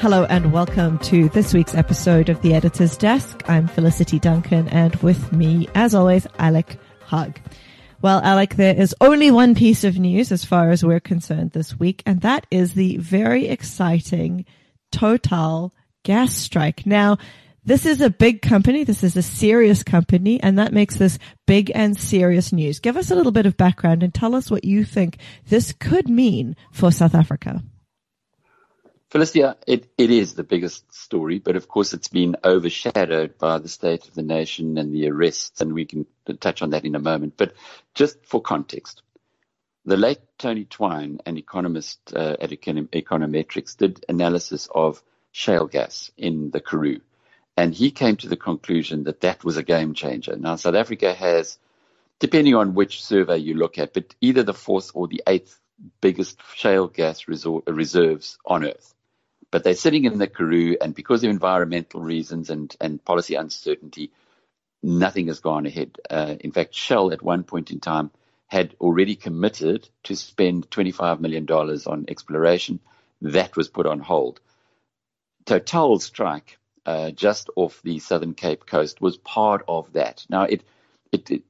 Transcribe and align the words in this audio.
Hello 0.00 0.22
and 0.26 0.52
welcome 0.52 0.96
to 1.00 1.28
this 1.30 1.52
week's 1.52 1.74
episode 1.74 2.28
of 2.28 2.40
The 2.40 2.54
Editor's 2.54 2.96
Desk. 2.96 3.42
I'm 3.48 3.66
Felicity 3.66 4.20
Duncan 4.20 4.68
and 4.68 4.94
with 5.02 5.32
me, 5.32 5.68
as 5.74 5.92
always, 5.92 6.24
Alec 6.38 6.78
Hogg. 7.02 7.40
Well, 8.00 8.20
Alec, 8.22 8.54
there 8.54 8.76
is 8.76 8.94
only 9.00 9.32
one 9.32 9.56
piece 9.56 9.82
of 9.82 9.98
news 9.98 10.30
as 10.30 10.44
far 10.44 10.70
as 10.70 10.84
we're 10.84 11.00
concerned 11.00 11.50
this 11.50 11.80
week, 11.80 12.04
and 12.06 12.20
that 12.20 12.46
is 12.48 12.74
the 12.74 12.96
very 12.98 13.48
exciting 13.48 14.44
Total 14.92 15.74
gas 16.04 16.32
strike. 16.32 16.86
Now, 16.86 17.18
this 17.64 17.84
is 17.84 18.00
a 18.00 18.08
big 18.08 18.40
company. 18.40 18.84
This 18.84 19.02
is 19.02 19.16
a 19.16 19.22
serious 19.22 19.82
company, 19.82 20.40
and 20.40 20.60
that 20.60 20.72
makes 20.72 20.94
this 20.94 21.18
big 21.44 21.72
and 21.74 21.98
serious 21.98 22.52
news. 22.52 22.78
Give 22.78 22.96
us 22.96 23.10
a 23.10 23.16
little 23.16 23.32
bit 23.32 23.46
of 23.46 23.56
background 23.56 24.04
and 24.04 24.14
tell 24.14 24.36
us 24.36 24.48
what 24.48 24.64
you 24.64 24.84
think 24.84 25.18
this 25.48 25.72
could 25.72 26.08
mean 26.08 26.54
for 26.70 26.92
South 26.92 27.16
Africa. 27.16 27.64
Felicia, 29.10 29.56
it, 29.66 29.90
it 29.96 30.10
is 30.10 30.34
the 30.34 30.44
biggest 30.44 30.92
story, 30.92 31.38
but 31.38 31.56
of 31.56 31.66
course 31.66 31.94
it's 31.94 32.08
been 32.08 32.36
overshadowed 32.44 33.38
by 33.38 33.56
the 33.56 33.68
state 33.68 34.06
of 34.06 34.14
the 34.14 34.22
nation 34.22 34.76
and 34.76 34.92
the 34.92 35.08
arrests, 35.08 35.62
and 35.62 35.72
we 35.72 35.86
can 35.86 36.04
touch 36.40 36.60
on 36.60 36.70
that 36.70 36.84
in 36.84 36.94
a 36.94 36.98
moment. 36.98 37.32
But 37.38 37.54
just 37.94 38.26
for 38.26 38.42
context, 38.42 39.00
the 39.86 39.96
late 39.96 40.20
Tony 40.36 40.66
Twine, 40.66 41.20
an 41.24 41.38
economist 41.38 42.12
uh, 42.14 42.36
at 42.38 42.50
Econometrix, 42.50 43.78
did 43.78 44.04
analysis 44.10 44.68
of 44.74 45.02
shale 45.32 45.66
gas 45.66 46.10
in 46.18 46.50
the 46.50 46.60
Karoo, 46.60 47.00
and 47.56 47.72
he 47.72 47.90
came 47.90 48.16
to 48.16 48.28
the 48.28 48.36
conclusion 48.36 49.04
that 49.04 49.22
that 49.22 49.42
was 49.42 49.56
a 49.56 49.62
game 49.62 49.94
changer. 49.94 50.36
Now, 50.36 50.56
South 50.56 50.74
Africa 50.74 51.14
has, 51.14 51.58
depending 52.18 52.56
on 52.56 52.74
which 52.74 53.02
survey 53.02 53.38
you 53.38 53.54
look 53.54 53.78
at, 53.78 53.94
but 53.94 54.14
either 54.20 54.42
the 54.42 54.52
fourth 54.52 54.90
or 54.92 55.08
the 55.08 55.22
eighth 55.26 55.58
biggest 56.02 56.38
shale 56.54 56.88
gas 56.88 57.24
resor- 57.24 57.62
reserves 57.66 58.36
on 58.44 58.66
Earth 58.66 58.94
but 59.50 59.64
they're 59.64 59.74
sitting 59.74 60.04
in 60.04 60.18
the 60.18 60.26
Karoo, 60.26 60.76
and 60.80 60.94
because 60.94 61.24
of 61.24 61.30
environmental 61.30 62.00
reasons 62.00 62.50
and, 62.50 62.74
and 62.80 63.04
policy 63.04 63.34
uncertainty, 63.34 64.10
nothing 64.82 65.28
has 65.28 65.40
gone 65.40 65.66
ahead. 65.66 65.98
Uh, 66.08 66.36
in 66.40 66.52
fact, 66.52 66.74
Shell 66.74 67.12
at 67.12 67.22
one 67.22 67.44
point 67.44 67.70
in 67.70 67.80
time 67.80 68.10
had 68.46 68.74
already 68.80 69.16
committed 69.16 69.88
to 70.04 70.16
spend 70.16 70.70
$25 70.70 71.20
million 71.20 71.46
on 71.50 72.04
exploration. 72.08 72.80
That 73.22 73.56
was 73.56 73.68
put 73.68 73.86
on 73.86 74.00
hold. 74.00 74.40
Total 75.44 75.98
strike 75.98 76.58
uh, 76.86 77.10
just 77.10 77.50
off 77.56 77.82
the 77.82 77.98
southern 77.98 78.34
Cape 78.34 78.66
coast 78.66 79.00
was 79.00 79.16
part 79.18 79.64
of 79.68 79.92
that. 79.92 80.24
Now, 80.28 80.44
it, 80.44 80.62
it, 81.12 81.30
it 81.30 81.42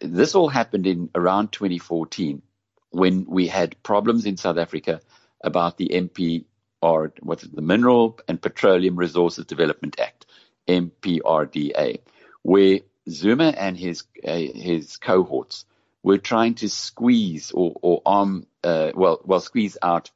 this 0.00 0.34
all 0.34 0.48
happened 0.48 0.86
in 0.86 1.10
around 1.14 1.52
2014 1.52 2.42
when 2.90 3.24
we 3.26 3.46
had 3.46 3.80
problems 3.82 4.26
in 4.26 4.36
South 4.36 4.58
Africa 4.58 5.00
about 5.42 5.78
the 5.78 5.90
MP 5.94 6.44
or 6.82 7.12
what's 7.20 7.44
it, 7.44 7.54
the 7.54 7.62
Mineral 7.62 8.18
and 8.28 8.40
Petroleum 8.40 8.96
Resources 8.96 9.44
Development 9.44 9.98
Act, 9.98 10.26
MPRDA, 10.68 12.00
where 12.42 12.80
Zuma 13.08 13.48
and 13.48 13.76
his 13.76 14.04
uh, 14.26 14.36
his 14.36 14.96
cohorts 14.96 15.64
were 16.02 16.18
trying 16.18 16.54
to 16.54 16.68
squeeze 16.68 17.50
or, 17.50 17.76
or 17.82 18.02
arm, 18.06 18.46
uh, 18.64 18.90
well, 18.94 19.20
well, 19.24 19.40
squeeze 19.40 19.76
out 19.82 20.10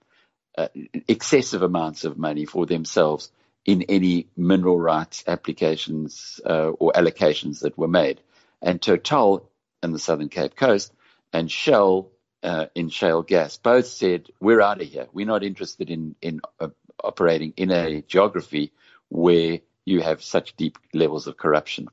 uh, 0.56 0.68
excessive 1.08 1.62
amounts 1.62 2.04
of 2.04 2.16
money 2.16 2.46
for 2.46 2.64
themselves 2.66 3.30
in 3.64 3.82
any 3.82 4.28
mineral 4.36 4.78
rights 4.78 5.24
applications 5.26 6.40
uh, 6.44 6.68
or 6.68 6.92
allocations 6.92 7.60
that 7.60 7.76
were 7.76 7.88
made. 7.88 8.20
And 8.62 8.80
Total 8.80 9.48
in 9.82 9.92
the 9.92 9.98
Southern 9.98 10.28
Cape 10.28 10.56
Coast 10.56 10.92
and 11.32 11.50
Shell 11.50 12.10
uh, 12.44 12.66
in 12.74 12.90
shale 12.90 13.22
gas 13.22 13.56
both 13.56 13.86
said, 13.86 14.28
we're 14.38 14.60
out 14.60 14.80
of 14.80 14.86
here. 14.86 15.08
We're 15.12 15.26
not 15.26 15.42
interested 15.42 15.90
in, 15.90 16.14
in 16.20 16.42
uh, 16.60 16.68
operating 17.02 17.54
in 17.56 17.70
a 17.70 18.02
geography 18.02 18.72
where 19.08 19.60
you 19.84 20.02
have 20.02 20.22
such 20.22 20.54
deep 20.56 20.78
levels 20.92 21.26
of 21.26 21.36
corruption. 21.36 21.88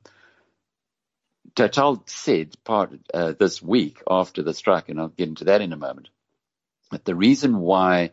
Total 1.54 2.02
said 2.06 2.54
part 2.64 2.92
uh, 3.12 3.32
this 3.38 3.62
week 3.62 4.02
after 4.08 4.42
the 4.42 4.54
strike, 4.54 4.88
and 4.88 5.00
I'll 5.00 5.08
get 5.08 5.28
into 5.28 5.44
that 5.44 5.60
in 5.60 5.72
a 5.72 5.76
moment, 5.76 6.10
that 6.90 7.04
the 7.04 7.14
reason 7.14 7.58
why 7.58 8.12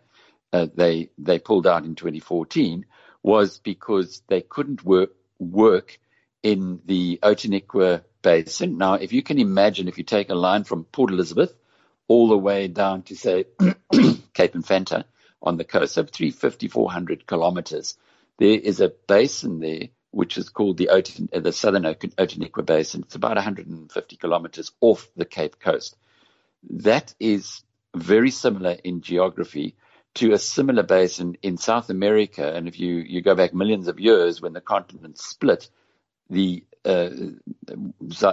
uh, 0.52 0.68
they 0.74 1.10
they 1.18 1.40
pulled 1.40 1.68
out 1.68 1.86
in 1.86 1.96
2014 1.96 2.86
was 3.22 3.60
because 3.60 4.22
they 4.28 4.42
couldn't 4.42 4.84
work 4.84 5.12
work 5.40 6.00
in 6.44 6.82
the 6.86 7.20
Outeniqua 7.24 8.04
Basin. 8.22 8.78
Now, 8.78 8.96
if 8.96 9.14
you 9.14 9.24
can 9.24 9.40
imagine, 9.40 9.88
if 9.88 9.98
you 9.98 10.04
take 10.04 10.30
a 10.30 10.36
line 10.36 10.66
from 10.66 10.84
Port 10.84 11.12
Elizabeth 11.12 11.54
all 12.10 12.28
the 12.28 12.38
way 12.38 12.68
down 12.68 13.04
to 13.04 13.16
say 13.16 13.46
Cape 14.34 14.56
Infanta 14.56 15.06
on 15.42 15.56
the 15.56 15.64
coast, 15.64 15.94
so 15.94 16.04
350, 16.04 16.68
400 16.68 17.26
kilometers. 17.26 17.98
There 18.38 18.60
is 18.60 18.82
a 18.82 18.90
basin 19.08 19.60
there 19.60 19.90
which 20.12 20.38
is 20.38 20.50
called 20.50 20.78
the, 20.78 20.90
Oten, 20.92 21.30
uh, 21.34 21.40
the 21.40 21.54
Southern 21.54 21.84
Outeniqua 21.84 22.66
Basin. 22.66 23.04
It's 23.04 23.16
about 23.16 23.36
150 23.36 24.18
kilometers 24.18 24.72
off 24.82 25.08
the 25.16 25.26
Cape 25.26 25.60
Coast. 25.60 25.96
That 26.70 27.14
is 27.20 27.62
very 27.96 28.32
similar 28.32 28.72
in 28.84 29.02
geography 29.02 29.76
to 30.16 30.34
a 30.34 30.40
similar 30.40 30.84
basin 30.84 31.38
in 31.44 31.58
South 31.58 31.90
America. 31.90 32.52
And 32.54 32.68
if 32.68 32.80
you, 32.80 32.96
you 32.96 33.22
go 33.22 33.36
back 33.36 33.54
millions 33.54 33.88
of 33.88 34.00
years 34.00 34.42
when 34.42 34.54
the 34.54 34.62
continent 34.62 35.20
split, 35.20 35.70
the 36.30 36.64
uh, 36.86 37.10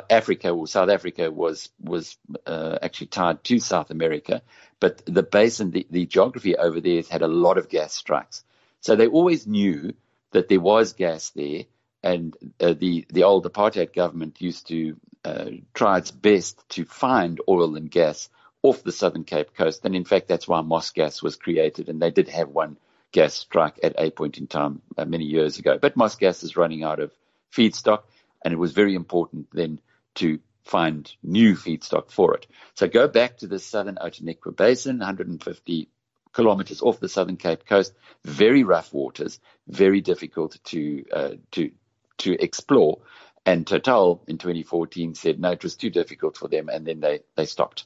Africa 0.09 0.51
or 0.51 0.67
South 0.67 0.89
Africa 0.89 1.31
was 1.31 1.71
was 1.81 2.17
uh, 2.47 2.79
actually 2.81 3.09
tied 3.09 3.43
to 3.45 3.59
South 3.59 3.91
America, 3.91 4.43
but 4.81 5.03
the 5.07 5.23
basin, 5.23 5.71
the, 5.71 5.87
the 5.91 6.07
geography 6.07 6.57
over 6.57 6.81
there 6.81 6.97
has 6.97 7.09
had 7.09 7.23
a 7.23 7.29
lot 7.29 7.59
of 7.59 7.69
gas 7.69 7.93
strikes. 7.95 8.45
So 8.81 8.95
they 8.95 9.09
always 9.09 9.47
knew 9.47 9.95
that 10.31 10.49
there 10.49 10.61
was 10.61 10.93
gas 10.93 11.31
there, 11.31 11.65
and 12.03 12.37
uh, 12.61 12.75
the 12.75 13.07
the 13.11 13.25
old 13.25 13.45
apartheid 13.47 13.93
government 13.93 14.41
used 14.41 14.69
to 14.69 14.97
uh, 15.25 15.51
try 15.75 15.99
its 15.99 16.13
best 16.13 16.69
to 16.71 16.85
find 16.85 17.41
oil 17.49 17.75
and 17.77 17.91
gas 17.91 18.29
off 18.63 18.83
the 18.83 18.93
southern 18.93 19.25
Cape 19.25 19.55
coast, 19.55 19.85
and 19.85 19.97
in 19.97 20.05
fact 20.05 20.29
that's 20.29 20.47
why 20.47 20.61
Mossgas 20.61 21.23
was 21.23 21.37
created, 21.37 21.89
and 21.89 22.01
they 22.01 22.11
did 22.11 22.29
have 22.29 22.49
one 22.49 22.77
gas 23.13 23.35
strike 23.35 23.81
at 23.83 23.95
a 23.99 24.11
point 24.11 24.39
in 24.39 24.47
time 24.47 24.83
uh, 24.97 25.05
many 25.05 25.25
years 25.25 25.59
ago. 25.59 25.79
But 25.81 25.97
Mossgas 25.97 26.45
is 26.45 26.57
running 26.57 26.85
out 26.85 27.01
of 27.01 27.13
feedstock 27.53 28.03
and 28.47 28.53
it 28.53 28.59
was 28.59 28.71
very 28.71 28.95
important 28.95 29.49
then 29.53 29.81
to 30.15 30.39
find 30.63 31.13
new 31.21 31.57
feedstock 31.57 32.13
for 32.13 32.37
it. 32.37 32.47
So 32.75 32.87
go 32.87 33.09
back 33.09 33.39
to 33.39 33.49
the 33.49 33.59
southern 33.59 33.97
Outeniqua 33.97 34.55
Basin, 34.55 34.99
150 34.99 35.89
kilometers 36.33 36.81
off 36.81 37.01
the 37.01 37.09
southern 37.09 37.39
Cape 37.39 37.67
Coast, 37.67 37.93
very 38.25 38.63
rough 38.63 38.95
waters, 38.95 39.41
very 39.67 40.01
difficult 40.01 40.59
to 40.67 41.05
uh, 41.13 41.31
to 41.51 41.73
to 42.19 42.41
explore. 42.41 43.01
And 43.45 43.67
Total 43.67 44.23
in 44.29 44.39
2014 44.39 45.17
said 45.17 45.41
no, 45.41 45.51
it 45.51 45.65
was 45.65 45.75
too 45.75 45.91
difficult 45.91 46.37
for 46.37 46.47
them, 46.47 46.69
and 46.69 46.87
then 46.87 47.01
they 47.01 47.23
they 47.35 47.47
stopped. 47.47 47.85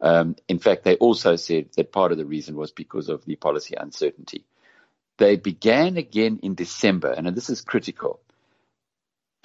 Um, 0.00 0.36
in 0.46 0.60
fact, 0.60 0.84
they 0.84 0.94
also 0.94 1.34
said 1.34 1.70
that 1.76 1.90
part 1.90 2.12
of 2.12 2.18
the 2.18 2.26
reason 2.26 2.54
was 2.54 2.70
because 2.70 3.08
of 3.08 3.24
the 3.24 3.34
policy 3.34 3.74
uncertainty. 3.74 4.44
They 5.16 5.34
began 5.34 5.96
again 5.96 6.38
in 6.44 6.54
December, 6.54 7.10
and 7.10 7.26
this 7.34 7.50
is 7.50 7.60
critical 7.62 8.20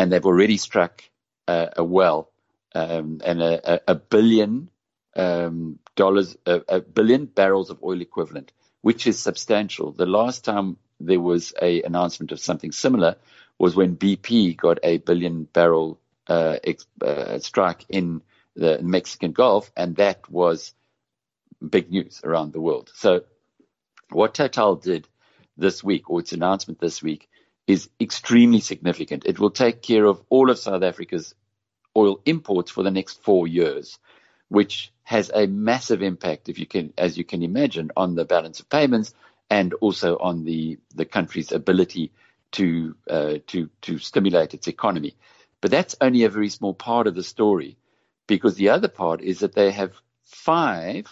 and 0.02 0.12
they've 0.12 0.26
already 0.26 0.58
struck 0.58 1.04
uh, 1.48 1.68
a 1.78 1.84
well 1.84 2.32
um, 2.74 3.22
and 3.24 3.40
a, 3.40 3.92
a, 3.92 3.94
billion 3.94 4.68
um, 5.16 5.78
dollars, 5.96 6.36
a, 6.48 6.62
a, 6.68 6.82
billion 6.82 7.26
barrels 7.28 7.70
of 7.70 7.84
oil 7.84 8.02
equivalent, 8.02 8.52
which 8.82 9.06
is 9.06 9.20
substantial. 9.20 9.92
The 9.92 10.08
last 10.08 10.44
time 10.44 10.78
there 11.00 11.20
was 11.20 11.54
a 11.62 11.84
announcement 11.84 12.32
of 12.32 12.40
something 12.40 12.72
similar 12.72 13.18
was 13.60 13.76
when 13.76 13.96
BP 13.96 14.58
got 14.58 14.80
a 14.82 14.98
billion 14.98 15.44
barrel 15.44 16.00
uh, 16.28 16.58
ex, 16.64 16.88
uh, 17.06 17.38
strike 17.38 17.86
in 17.88 18.24
the 18.56 18.82
Mexican 18.82 19.34
Gulf, 19.34 19.72
and 19.78 19.98
that 19.98 20.28
was 20.32 20.74
big 21.70 21.92
news 21.92 22.22
around 22.24 22.54
the 22.54 22.62
world. 22.62 22.92
So, 22.96 23.22
what 24.10 24.34
Total 24.34 24.76
did 24.78 25.08
this 25.58 25.84
week, 25.84 26.10
or 26.10 26.22
its 26.22 26.34
announcement 26.34 26.80
this 26.80 27.04
week, 27.04 27.30
is 27.68 27.90
extremely 28.00 28.60
significant. 28.60 29.26
It 29.26 29.40
will 29.40 29.52
take 29.52 29.82
care 29.82 30.06
of 30.06 30.22
all 30.30 30.50
of 30.50 30.60
South 30.60 30.84
Africa's 30.84 31.36
oil 31.96 32.22
imports 32.26 32.72
for 32.72 32.84
the 32.84 32.92
next 32.92 33.22
four 33.24 33.48
years, 33.48 33.98
which 34.50 34.92
has 35.04 35.32
a 35.34 35.48
massive 35.48 36.02
impact, 36.02 36.50
if 36.50 36.60
you 36.60 36.66
can, 36.66 36.94
as 36.98 37.18
you 37.18 37.24
can 37.24 37.44
imagine, 37.44 37.92
on 37.96 38.16
the 38.16 38.26
balance 38.26 38.60
of 38.60 38.70
payments 38.70 39.14
and 39.50 39.74
also 39.76 40.18
on 40.18 40.44
the, 40.46 40.80
the 40.96 41.06
country's 41.06 41.52
ability 41.52 42.12
to, 42.52 42.96
uh, 43.10 43.36
to, 43.48 43.70
to 43.82 43.98
stimulate 43.98 44.54
its 44.54 44.68
economy. 44.68 45.16
But 45.62 45.72
that's 45.72 45.96
only 46.02 46.24
a 46.24 46.30
very 46.30 46.50
small 46.50 46.74
part 46.74 47.08
of 47.08 47.16
the 47.16 47.24
story 47.24 47.78
because 48.28 48.56
the 48.56 48.70
other 48.70 48.88
part 48.88 49.22
is 49.22 49.40
that 49.40 49.54
they 49.54 49.72
have 49.72 49.94
five 50.24 51.06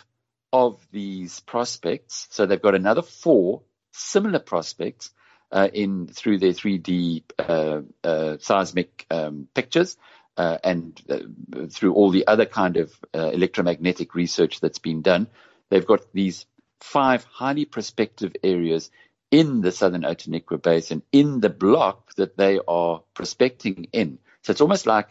of 0.51 0.85
these 0.91 1.39
prospects. 1.41 2.27
So 2.31 2.45
they've 2.45 2.61
got 2.61 2.75
another 2.75 3.01
four 3.01 3.61
similar 3.91 4.39
prospects 4.39 5.11
in 5.51 6.07
through 6.07 6.39
their 6.39 6.51
3D 6.51 7.23
uh, 7.39 7.81
uh, 8.03 8.37
seismic 8.39 9.05
um, 9.09 9.47
pictures 9.53 9.97
uh, 10.37 10.57
and 10.63 11.01
uh, 11.09 11.67
through 11.69 11.93
all 11.93 12.11
the 12.11 12.27
other 12.27 12.45
kind 12.45 12.77
of 12.77 12.93
uh, 13.13 13.29
electromagnetic 13.33 14.15
research 14.15 14.61
that's 14.61 14.79
been 14.79 15.01
done. 15.01 15.27
They've 15.69 15.85
got 15.85 16.11
these 16.13 16.45
five 16.79 17.25
highly 17.25 17.65
prospective 17.65 18.33
areas 18.41 18.89
in 19.31 19.61
the 19.61 19.71
southern 19.71 20.03
Outeniqua 20.03 20.61
Basin 20.61 21.03
in 21.11 21.41
the 21.41 21.49
block 21.49 22.15
that 22.15 22.37
they 22.37 22.59
are 22.67 23.01
prospecting 23.13 23.87
in. 23.91 24.19
So 24.43 24.51
it's 24.51 24.61
almost 24.61 24.87
like 24.87 25.09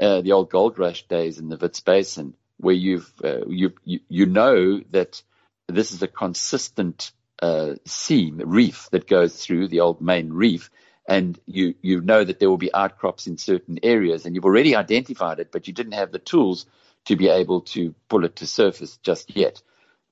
uh, 0.00 0.22
the 0.22 0.32
old 0.32 0.48
gold 0.48 0.78
rush 0.78 1.06
days 1.08 1.38
in 1.38 1.48
the 1.48 1.56
Wits 1.56 1.80
Basin, 1.80 2.34
where 2.56 2.74
you've 2.74 3.12
uh, 3.22 3.44
you, 3.46 3.72
you 3.84 4.00
you 4.08 4.26
know 4.26 4.80
that 4.90 5.22
this 5.68 5.92
is 5.92 6.02
a 6.02 6.08
consistent 6.08 7.10
uh, 7.40 7.74
seam 7.84 8.40
reef 8.44 8.88
that 8.90 9.08
goes 9.08 9.36
through 9.36 9.68
the 9.68 9.80
old 9.80 10.00
main 10.00 10.32
reef, 10.32 10.70
and 11.08 11.38
you 11.46 11.74
you 11.82 12.00
know 12.00 12.22
that 12.22 12.38
there 12.38 12.50
will 12.50 12.58
be 12.58 12.74
outcrops 12.74 13.26
in 13.26 13.36
certain 13.38 13.78
areas, 13.82 14.24
and 14.24 14.34
you've 14.34 14.44
already 14.44 14.76
identified 14.76 15.40
it, 15.40 15.50
but 15.52 15.66
you 15.66 15.72
didn't 15.72 15.92
have 15.92 16.12
the 16.12 16.18
tools 16.18 16.66
to 17.06 17.16
be 17.16 17.28
able 17.28 17.62
to 17.62 17.94
pull 18.08 18.24
it 18.24 18.36
to 18.36 18.46
surface 18.46 18.96
just 18.98 19.34
yet. 19.36 19.60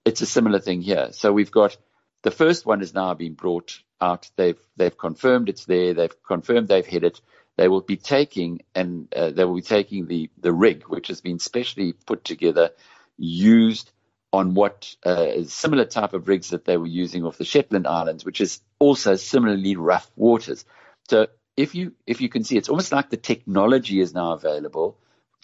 It's 0.05 0.23
a 0.23 0.27
similar 0.27 0.59
thing 0.59 0.83
here. 0.83 1.09
So 1.13 1.33
we've 1.33 1.51
got 1.51 1.77
the 2.23 2.31
first 2.31 2.67
one 2.67 2.81
has 2.81 2.95
now 2.95 3.15
been 3.15 3.35
brought 3.35 3.79
out. 4.01 4.31
They've 4.37 4.61
they've 4.77 4.97
confirmed 4.97 5.49
it's 5.49 5.67
there. 5.67 5.95
They've 5.95 6.23
confirmed 6.23 6.69
they've 6.69 6.87
hit 6.87 7.05
it. 7.05 7.21
They 7.57 7.69
will 7.69 7.83
be 7.83 7.97
taking 7.97 8.63
and 8.75 9.13
uh, 9.15 9.31
they 9.31 9.45
will 9.45 9.57
be 9.57 9.63
taking 9.63 10.07
the 10.07 10.31
the 10.39 10.53
rig, 10.53 10.85
which 10.89 11.09
has 11.09 11.21
been 11.21 11.39
specially 11.39 11.93
put 11.93 12.25
together, 12.25 12.71
used 13.17 13.91
on 14.33 14.55
what 14.55 14.95
uh, 15.05 15.43
similar 15.45 15.85
type 15.85 16.13
of 16.13 16.29
rigs 16.29 16.51
that 16.51 16.65
they 16.65 16.77
were 16.77 16.87
using 16.87 17.25
off 17.25 17.39
the 17.39 17.45
Shetland 17.45 17.87
Islands, 17.87 18.25
which 18.25 18.41
is 18.41 18.61
also 18.79 19.17
similarly 19.17 19.77
rough 19.77 20.11
waters. 20.17 20.65
So 21.09 21.27
if 21.57 21.75
you 21.75 21.93
if 22.07 22.21
you 22.21 22.29
can 22.29 22.45
see, 22.45 22.57
it's 22.57 22.69
almost 22.69 22.93
like 22.93 23.11
the 23.11 23.17
technology 23.17 24.01
is 24.01 24.15
now 24.15 24.33
available 24.33 24.99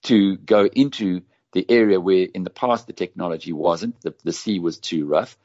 to 0.05 0.37
go 0.37 0.67
into 0.67 1.23
the 1.53 1.67
area 1.69 1.99
where 1.99 2.29
in 2.33 2.45
the 2.45 2.51
past 2.51 2.87
the 2.87 2.93
technology 2.93 3.53
wasn't. 3.53 4.01
The, 4.03 4.15
the 4.25 4.33
sea 4.33 4.59
was 4.61 4.79
too 4.79 5.07
rough, 5.07 5.37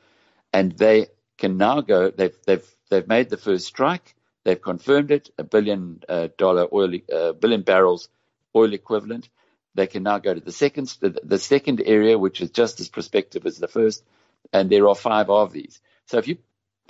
and 0.54 0.72
they 0.74 1.08
can 1.38 1.58
now 1.58 1.82
go. 1.82 2.12
They've 2.12 2.36
they've 2.46 2.76
they've 2.90 3.08
made 3.08 3.30
the 3.30 3.38
first 3.38 3.66
strike. 3.66 4.16
They've 4.44 4.62
confirmed 4.62 5.12
it, 5.12 5.30
a 5.38 5.44
billion 5.44 6.04
uh, 6.10 6.30
dollar 6.38 6.68
oil, 6.74 6.94
uh, 7.14 7.34
billion 7.34 7.62
barrels 7.62 8.10
oil 8.56 8.74
equivalent. 8.74 9.30
They 9.74 9.88
can 9.88 10.04
now 10.04 10.20
go 10.20 10.34
to 10.34 10.40
the 10.40 10.52
second 10.52 10.96
the, 11.00 11.40
second 11.40 11.82
area, 11.86 12.18
which 12.18 12.42
is 12.42 12.52
just 12.52 12.80
as 12.80 12.90
prospective 12.90 13.46
as 13.46 13.58
the 13.58 13.68
first, 13.68 14.04
and 14.52 14.70
there 14.70 14.88
are 14.88 14.96
five 14.96 15.30
of 15.30 15.54
these. 15.54 15.80
So 16.08 16.18
if 16.18 16.28
you 16.28 16.38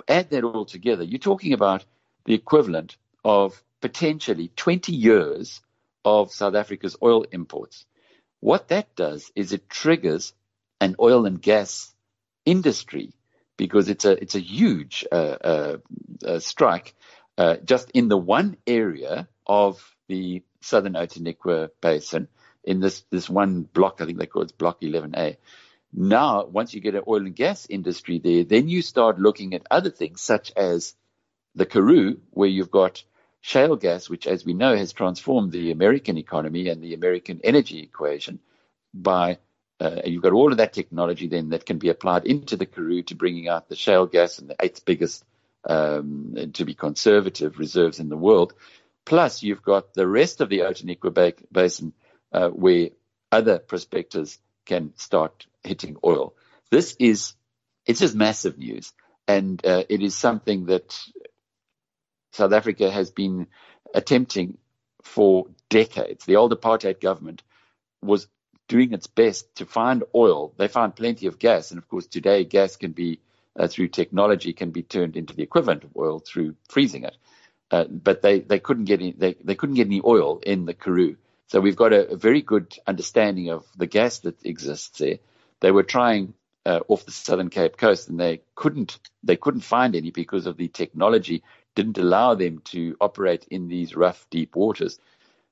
add 0.08 0.30
that 0.30 0.44
all 0.44 0.64
together, 0.64 1.04
you're 1.04 1.18
talking 1.18 1.52
about 1.52 1.84
the 2.24 2.34
equivalent 2.34 2.96
of 3.24 3.62
potentially 3.80 4.50
20 4.56 4.92
years 4.92 5.60
of 6.04 6.32
South 6.32 6.54
Africa's 6.54 6.96
oil 7.02 7.24
imports. 7.30 7.84
What 8.40 8.68
that 8.68 8.96
does 8.96 9.30
is 9.36 9.52
it 9.52 9.70
triggers 9.70 10.32
an 10.80 10.96
oil 10.98 11.26
and 11.26 11.40
gas 11.40 11.94
industry 12.44 13.12
because 13.56 13.88
it's 13.88 14.04
a 14.04 14.20
it's 14.20 14.34
a 14.34 14.40
huge 14.40 15.04
uh, 15.12 15.14
uh, 15.14 15.76
uh, 16.26 16.38
strike 16.40 16.94
uh, 17.38 17.56
just 17.64 17.90
in 17.92 18.08
the 18.08 18.16
one 18.16 18.56
area 18.66 19.28
of 19.46 19.94
the 20.08 20.42
southern 20.60 20.94
Outeniqua 20.94 21.70
Basin 21.80 22.28
in 22.64 22.80
this 22.80 23.02
this 23.10 23.28
one 23.28 23.62
block. 23.62 24.00
I 24.00 24.06
think 24.06 24.18
they 24.18 24.26
call 24.26 24.42
it 24.42 24.58
Block 24.58 24.80
11A. 24.80 25.36
Now, 25.94 26.46
once 26.46 26.72
you 26.72 26.80
get 26.80 26.94
an 26.94 27.02
oil 27.06 27.26
and 27.26 27.36
gas 27.36 27.66
industry 27.68 28.18
there, 28.18 28.44
then 28.44 28.68
you 28.68 28.80
start 28.80 29.18
looking 29.18 29.54
at 29.54 29.66
other 29.70 29.90
things 29.90 30.22
such 30.22 30.50
as 30.56 30.94
the 31.54 31.66
Karoo, 31.66 32.18
where 32.30 32.48
you've 32.48 32.70
got 32.70 33.02
shale 33.42 33.76
gas, 33.76 34.08
which, 34.08 34.26
as 34.26 34.44
we 34.44 34.54
know, 34.54 34.74
has 34.74 34.92
transformed 34.94 35.52
the 35.52 35.70
American 35.70 36.16
economy 36.16 36.68
and 36.68 36.82
the 36.82 36.94
American 36.94 37.40
energy 37.44 37.80
equation 37.80 38.38
by 38.94 39.38
uh, 39.82 40.00
you've 40.04 40.22
got 40.22 40.32
all 40.32 40.52
of 40.52 40.58
that 40.58 40.72
technology 40.72 41.26
then 41.26 41.50
that 41.50 41.66
can 41.66 41.78
be 41.78 41.88
applied 41.88 42.24
into 42.24 42.56
the 42.56 42.66
Karoo 42.66 43.02
to 43.02 43.16
bringing 43.16 43.48
out 43.48 43.68
the 43.68 43.74
shale 43.74 44.06
gas 44.06 44.38
and 44.38 44.48
the 44.48 44.56
eighth 44.60 44.84
biggest, 44.84 45.24
um, 45.68 46.36
to 46.52 46.64
be 46.64 46.74
conservative, 46.74 47.58
reserves 47.58 47.98
in 47.98 48.08
the 48.08 48.16
world. 48.16 48.54
Plus, 49.04 49.42
you've 49.42 49.62
got 49.62 49.92
the 49.92 50.06
rest 50.06 50.40
of 50.40 50.48
the 50.48 50.60
Outeniqua 50.60 51.34
Basin 51.50 51.92
uh, 52.32 52.48
where 52.48 52.90
other 53.30 53.58
prospectors 53.58 54.38
can 54.66 54.92
start 54.96 55.46
hitting 55.62 55.96
oil. 56.04 56.34
This 56.70 56.96
is 56.98 57.34
it's 57.86 58.00
just 58.00 58.14
massive 58.14 58.58
news, 58.58 58.92
and 59.26 59.64
uh, 59.64 59.84
it 59.88 60.02
is 60.02 60.16
something 60.16 60.66
that 60.66 60.98
South 62.32 62.52
Africa 62.52 62.90
has 62.90 63.10
been 63.10 63.48
attempting 63.94 64.58
for 65.02 65.46
decades. 65.68 66.24
The 66.24 66.36
old 66.36 66.52
apartheid 66.52 67.00
government 67.00 67.42
was 68.00 68.28
doing 68.68 68.92
its 68.92 69.06
best 69.06 69.56
to 69.56 69.66
find 69.66 70.04
oil. 70.14 70.54
They 70.56 70.68
found 70.68 70.96
plenty 70.96 71.26
of 71.26 71.38
gas, 71.38 71.70
and 71.70 71.78
of 71.78 71.88
course, 71.88 72.06
today 72.06 72.44
gas 72.44 72.76
can 72.76 72.92
be 72.92 73.20
uh, 73.58 73.68
through 73.68 73.88
technology 73.88 74.52
can 74.52 74.70
be 74.70 74.82
turned 74.82 75.16
into 75.16 75.34
the 75.34 75.42
equivalent 75.42 75.84
of 75.84 75.96
oil 75.96 76.20
through 76.20 76.56
freezing 76.68 77.04
it. 77.04 77.16
Uh, 77.70 77.84
but 77.84 78.22
they, 78.22 78.40
they 78.40 78.58
couldn't 78.58 78.84
get 78.84 79.00
any, 79.00 79.12
they, 79.12 79.34
they 79.44 79.54
couldn't 79.54 79.76
get 79.76 79.86
any 79.86 80.00
oil 80.04 80.40
in 80.44 80.64
the 80.66 80.74
Karoo. 80.74 81.16
So 81.52 81.60
we've 81.60 81.76
got 81.76 81.92
a, 81.92 82.12
a, 82.12 82.16
very 82.16 82.40
good 82.40 82.78
understanding 82.86 83.50
of 83.50 83.66
the 83.76 83.86
gas 83.86 84.20
that 84.20 84.42
exists 84.42 85.00
there. 85.00 85.18
They 85.60 85.70
were 85.70 85.82
trying 85.82 86.32
uh, 86.64 86.80
off 86.88 87.04
the 87.04 87.10
southern 87.12 87.50
Cape 87.50 87.76
Coast, 87.76 88.08
and 88.08 88.18
they 88.18 88.40
couldn't 88.54 88.98
they 89.22 89.36
couldn't 89.36 89.60
find 89.60 89.94
any 89.94 90.10
because 90.10 90.46
of 90.46 90.56
the 90.56 90.68
technology 90.68 91.42
didn't 91.74 91.98
allow 91.98 92.36
them 92.36 92.60
to 92.72 92.96
operate 93.02 93.44
in 93.50 93.68
these 93.68 93.94
rough, 93.94 94.26
deep 94.30 94.56
waters. 94.56 94.98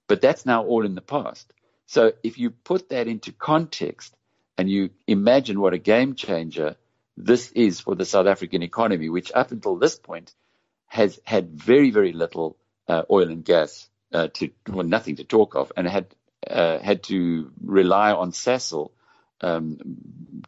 But 0.06 0.23
that's 0.23 0.47
now 0.47 0.64
all 0.64 0.87
in 0.87 0.94
the 0.94 1.02
past. 1.02 1.52
So 1.85 2.14
if 2.23 2.38
you 2.38 2.49
put 2.49 2.88
that 2.88 3.06
into 3.06 3.32
context 3.32 4.17
and 4.56 4.70
you 4.70 4.88
imagine 5.06 5.61
what 5.61 5.75
a 5.75 5.79
game 5.79 6.14
changer 6.14 6.76
this 7.19 7.53
is 7.53 7.79
for 7.79 7.94
the 7.94 8.06
South 8.06 8.26
African 8.26 8.62
economy, 8.62 9.11
which 9.11 9.32
up 9.35 9.53
until 9.53 9.76
this 9.76 9.99
point 9.99 10.32
has 10.87 11.20
had 11.25 11.50
very, 11.50 11.91
very 11.91 12.14
little 12.14 12.56
uh, 12.88 13.03
oil 13.11 13.29
and 13.29 13.44
gas 13.44 13.90
uh, 14.12 14.29
to, 14.35 14.51
well, 14.69 14.87
nothing 14.87 15.17
to 15.17 15.25
talk 15.25 15.57
of, 15.57 15.73
and 15.77 15.89
had 15.89 16.15
uh, 16.49 16.79
had 16.81 17.05
to 17.05 17.53
rely 17.62 18.12
on 18.12 18.33
Sasol 18.33 18.93
um, 19.43 19.79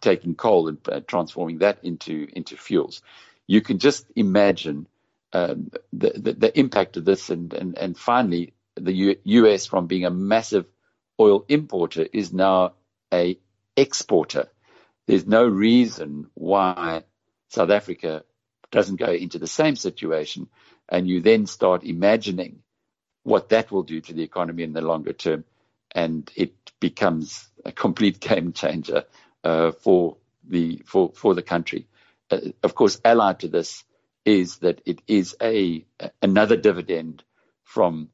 taking 0.01 0.35
coal 0.35 0.69
and 0.69 0.79
uh, 0.91 1.01
transforming 1.07 1.59
that 1.59 1.81
into 1.85 2.29
into 2.35 2.57
fuels. 2.57 3.03
You 3.47 3.61
can 3.63 3.79
just 3.79 4.07
imagine 4.17 4.89
um, 5.33 5.71
the, 5.93 6.13
the, 6.17 6.33
the 6.35 6.59
impact 6.59 6.97
of 6.97 7.05
this, 7.05 7.31
and 7.31 7.53
and 7.55 7.79
and 7.79 7.99
finally 7.99 8.55
the 8.77 8.93
U- 8.93 9.19
U.S. 9.25 9.67
from 9.67 9.87
being 9.89 10.07
a 10.07 10.11
massive 10.11 10.67
oil 11.21 11.45
importer 11.49 12.07
is 12.13 12.33
now 12.33 12.75
a 13.15 13.39
exporter. 13.77 14.49
There's 15.07 15.27
no 15.27 15.47
reason 15.47 16.29
why 16.35 17.05
South 17.51 17.71
Africa 17.71 18.25
doesn't 18.73 18.97
go 18.97 19.13
into 19.13 19.39
the 19.39 19.49
same 19.49 19.77
situation, 19.77 20.49
and 20.89 21.09
you 21.09 21.21
then 21.23 21.47
start 21.47 21.85
imagining 21.85 22.62
what 23.23 23.51
that 23.51 23.71
will 23.71 23.83
do 23.83 24.01
to 24.01 24.13
the 24.13 24.23
economy 24.23 24.63
in 24.63 24.73
the 24.73 24.81
longer 24.81 25.13
term, 25.13 25.45
and 25.93 26.31
it 26.37 26.55
becomes 26.81 27.49
a 27.65 27.73
complete 27.73 28.21
game 28.29 28.53
changer 28.53 29.05
uh, 29.45 29.73
for 29.73 30.17
the 30.45 30.83
for 30.87 31.13
for 31.15 31.35
the 31.35 31.43
country. 31.43 31.87
Uh, 32.31 32.39
of 32.63 32.75
course, 32.75 33.01
allied 33.05 33.41
to 33.41 33.49
this 33.49 33.85
is 34.25 34.59
that 34.59 34.81
it 34.87 35.01
is 35.07 35.37
a 35.43 35.85
another 36.21 36.57
dividend 36.57 37.23
from 37.65 38.09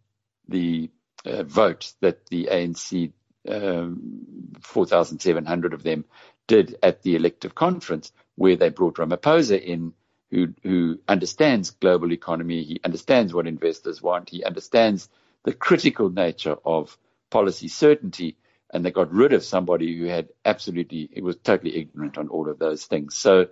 the 0.48 0.90
uh, 1.24 1.42
vote 1.42 1.92
that 2.00 2.26
the 2.26 2.48
ANC, 2.50 3.12
um, 3.48 4.56
4,700 4.60 5.74
of 5.74 5.82
them, 5.82 6.04
did 6.46 6.76
at 6.82 7.02
the 7.02 7.16
elective 7.16 7.54
conference, 7.54 8.12
where 8.36 8.56
they 8.56 8.70
brought 8.70 8.96
Ramaphosa 8.96 9.60
in, 9.62 9.92
who, 10.30 10.54
who 10.62 10.98
understands 11.08 11.70
global 11.70 12.12
economy, 12.12 12.62
he 12.62 12.80
understands 12.84 13.32
what 13.32 13.46
investors 13.46 14.02
want, 14.02 14.30
he 14.30 14.44
understands 14.44 15.08
the 15.44 15.52
critical 15.52 16.10
nature 16.10 16.56
of 16.64 16.96
policy 17.30 17.68
certainty, 17.68 18.36
and 18.72 18.84
they 18.84 18.90
got 18.90 19.12
rid 19.12 19.32
of 19.32 19.44
somebody 19.44 19.96
who 19.96 20.04
had 20.04 20.28
absolutely, 20.44 21.08
it 21.12 21.22
was 21.22 21.36
totally 21.36 21.76
ignorant 21.76 22.18
on 22.18 22.28
all 22.28 22.48
of 22.50 22.58
those 22.58 22.84
things. 22.84 23.16
So 23.16 23.48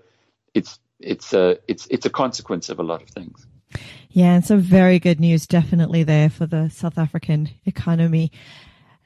it's 0.55 0.79
it's 1.01 1.33
a 1.35 1.59
it's 1.69 1.87
it's 1.91 2.07
a 2.07 2.11
consequence 2.11 2.69
of 2.69 2.79
a 2.79 2.83
lot 2.83 3.03
of 3.03 3.11
things. 3.11 3.47
Yeah, 4.11 4.35
and 4.35 4.45
some 4.45 4.61
very 4.61 4.99
good 4.99 5.21
news 5.21 5.47
definitely 5.47 6.03
there 6.03 6.31
for 6.31 6.47
the 6.47 6.71
South 6.71 6.99
African 6.99 7.51
economy. 7.65 8.33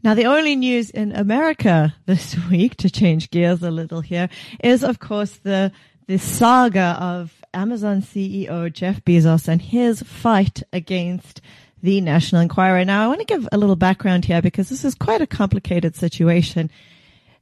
Now, 0.03 0.15
the 0.15 0.27
only 0.27 0.57
news 0.57 0.91
in 0.91 1.12
America 1.12 1.95
this 2.07 2.37
week, 2.49 2.77
to 2.77 2.91
change 2.91 3.31
gears 3.31 3.62
a 3.62 3.71
little 3.71 4.00
here, 4.00 4.29
is 4.62 4.85
of 4.85 4.99
course 4.99 5.37
the 5.39 5.73
the 6.07 6.19
saga 6.19 6.97
of 7.00 7.39
Amazon 7.54 8.02
CEO 8.02 8.73
Jeff 8.73 9.04
Bezos 9.04 9.49
and 9.49 9.61
his 9.61 10.02
fight 10.02 10.62
against 10.73 11.40
the 11.83 12.00
National 12.00 12.42
Enquirer. 12.42 12.85
Now, 12.85 13.04
I 13.04 13.09
want 13.09 13.21
to 13.21 13.26
give 13.26 13.49
a 13.52 13.59
little 13.59 13.76
background 13.76 14.25
here 14.25 14.42
because 14.42 14.69
this 14.69 14.85
is 14.85 14.95
quite 14.95 15.21
a 15.21 15.26
complicated 15.26 15.97
situation. 15.97 16.71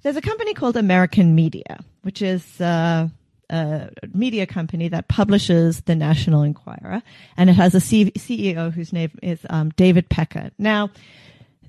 There's 0.03 0.17
a 0.17 0.23
company 0.23 0.55
called 0.55 0.77
American 0.77 1.35
Media, 1.35 1.81
which 2.03 2.23
is 2.23 2.61
uh, 2.61 3.09
a 3.51 3.91
media 4.15 4.47
company 4.47 4.89
that 4.89 5.09
publishes 5.09 5.81
the 5.83 5.97
National 5.97 6.43
Enquirer, 6.43 7.03
and 7.37 7.51
it 7.51 7.55
has 7.55 7.75
a 7.75 7.81
C- 7.81 8.13
CEO 8.13 8.73
whose 8.73 8.93
name 8.93 9.11
is 9.23 9.41
um, 9.51 9.71
David 9.71 10.09
Pecker. 10.09 10.51
Now, 10.59 10.91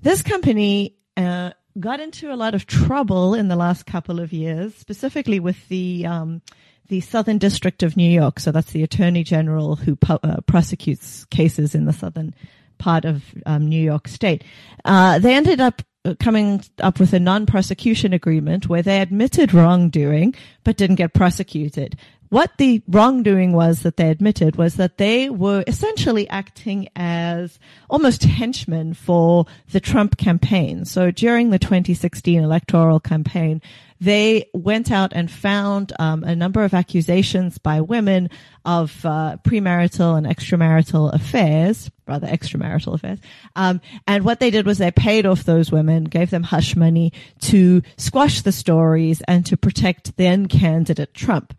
this 0.01 0.21
company 0.21 0.95
uh, 1.17 1.51
got 1.79 1.99
into 1.99 2.31
a 2.31 2.35
lot 2.35 2.53
of 2.53 2.67
trouble 2.67 3.33
in 3.33 3.47
the 3.47 3.55
last 3.55 3.85
couple 3.85 4.19
of 4.19 4.31
years, 4.31 4.75
specifically 4.75 5.39
with 5.39 5.67
the 5.69 6.05
um, 6.05 6.41
the 6.89 7.01
Southern 7.01 7.37
District 7.37 7.81
of 7.83 7.95
New 7.95 8.09
York. 8.09 8.39
So 8.39 8.51
that's 8.51 8.71
the 8.71 8.83
Attorney 8.83 9.23
General 9.23 9.75
who 9.77 9.97
uh, 10.07 10.41
prosecutes 10.45 11.25
cases 11.25 11.73
in 11.73 11.85
the 11.85 11.93
southern 11.93 12.35
part 12.77 13.05
of 13.05 13.23
um, 13.45 13.67
New 13.67 13.81
York 13.81 14.07
State. 14.07 14.43
Uh, 14.85 15.19
they 15.19 15.35
ended 15.35 15.61
up 15.61 15.81
coming 16.19 16.63
up 16.79 16.99
with 16.99 17.13
a 17.13 17.19
non-prosecution 17.19 18.13
agreement 18.13 18.67
where 18.67 18.81
they 18.81 19.01
admitted 19.01 19.53
wrongdoing 19.53 20.33
but 20.63 20.77
didn't 20.77 20.95
get 20.95 21.13
prosecuted. 21.13 21.97
What 22.29 22.51
the 22.57 22.83
wrongdoing 22.87 23.53
was 23.53 23.81
that 23.81 23.97
they 23.97 24.09
admitted 24.09 24.55
was 24.55 24.75
that 24.75 24.97
they 24.99 25.31
were 25.31 25.63
essentially 25.65 26.29
acting 26.29 26.87
as 26.95 27.57
almost 27.89 28.23
henchmen 28.23 28.93
for 28.93 29.47
the 29.71 29.79
Trump 29.79 30.17
campaign. 30.17 30.85
So 30.85 31.09
during 31.09 31.49
the 31.49 31.57
2016 31.57 32.43
electoral 32.43 32.99
campaign, 32.99 33.63
they 33.99 34.47
went 34.53 34.91
out 34.91 35.11
and 35.11 35.29
found 35.29 35.91
um, 35.97 36.23
a 36.23 36.35
number 36.35 36.63
of 36.63 36.75
accusations 36.75 37.57
by 37.57 37.81
women 37.81 38.29
of 38.63 39.03
uh, 39.03 39.37
premarital 39.43 40.15
and 40.15 40.27
extramarital 40.27 41.11
affairs, 41.11 41.89
rather 42.07 42.27
extramarital 42.27 42.93
affairs. 42.93 43.19
Um, 43.55 43.81
and 44.07 44.23
what 44.23 44.39
they 44.39 44.51
did 44.51 44.67
was 44.67 44.77
they 44.77 44.91
paid 44.91 45.25
off 45.25 45.43
those 45.43 45.71
women, 45.71 46.03
gave 46.03 46.29
them 46.29 46.43
hush 46.43 46.75
money 46.75 47.11
to 47.41 47.81
squash 47.97 48.41
the 48.41 48.51
stories 48.51 49.21
and 49.27 49.47
to 49.47 49.57
protect 49.57 50.15
then 50.15 50.47
candidate 50.47 51.13
Trump. 51.15 51.55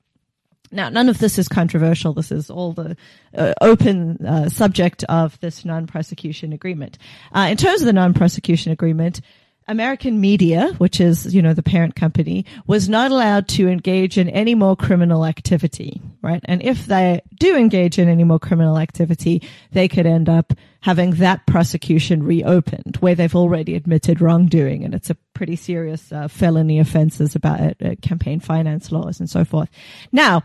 Now, 0.73 0.89
none 0.89 1.09
of 1.09 1.19
this 1.19 1.39
is 1.39 1.49
controversial. 1.49 2.13
This 2.13 2.31
is 2.31 2.49
all 2.49 2.73
the 2.73 2.97
uh, 3.37 3.55
open 3.61 4.25
uh, 4.25 4.49
subject 4.49 5.03
of 5.05 5.39
this 5.41 5.65
non-prosecution 5.65 6.53
agreement. 6.53 6.99
Uh, 7.33 7.49
in 7.51 7.57
terms 7.57 7.81
of 7.83 7.87
the 7.87 7.93
non-prosecution 7.93 8.71
agreement, 8.71 9.21
American 9.69 10.21
media, 10.21 10.73
which 10.79 11.01
is, 11.01 11.33
you 11.35 11.43
know, 11.43 11.55
the 11.55 11.63
parent 11.63 11.95
company, 11.95 12.45
was 12.67 12.89
not 12.89 13.11
allowed 13.11 13.47
to 13.49 13.69
engage 13.69 14.19
in 14.19 14.29
any 14.29 14.55
more 14.55 14.75
criminal 14.75 15.25
activity, 15.25 16.01
right? 16.23 16.41
And 16.47 16.63
if 16.63 16.87
they 16.87 17.21
do 17.39 17.57
engage 17.57 17.99
in 17.99 18.09
any 18.09 18.25
more 18.25 18.39
criminal 18.39 18.79
activity, 18.79 19.43
they 19.73 19.87
could 19.87 20.07
end 20.07 20.29
up 20.29 20.53
having 20.83 21.13
that 21.13 21.47
prosecution 21.47 22.23
reopened 22.23 22.97
where 23.01 23.15
they've 23.15 23.37
already 23.37 23.75
admitted 23.75 24.21
wrongdoing 24.21 24.83
and 24.83 24.95
it's 24.95 25.11
a 25.11 25.17
pretty 25.35 25.55
serious 25.55 26.11
uh, 26.11 26.27
felony 26.27 26.79
offenses 26.79 27.35
about 27.35 27.61
uh, 27.61 27.95
campaign 28.01 28.41
finance 28.41 28.91
laws 28.91 29.21
and 29.21 29.29
so 29.29 29.45
forth. 29.45 29.69
Now, 30.11 30.43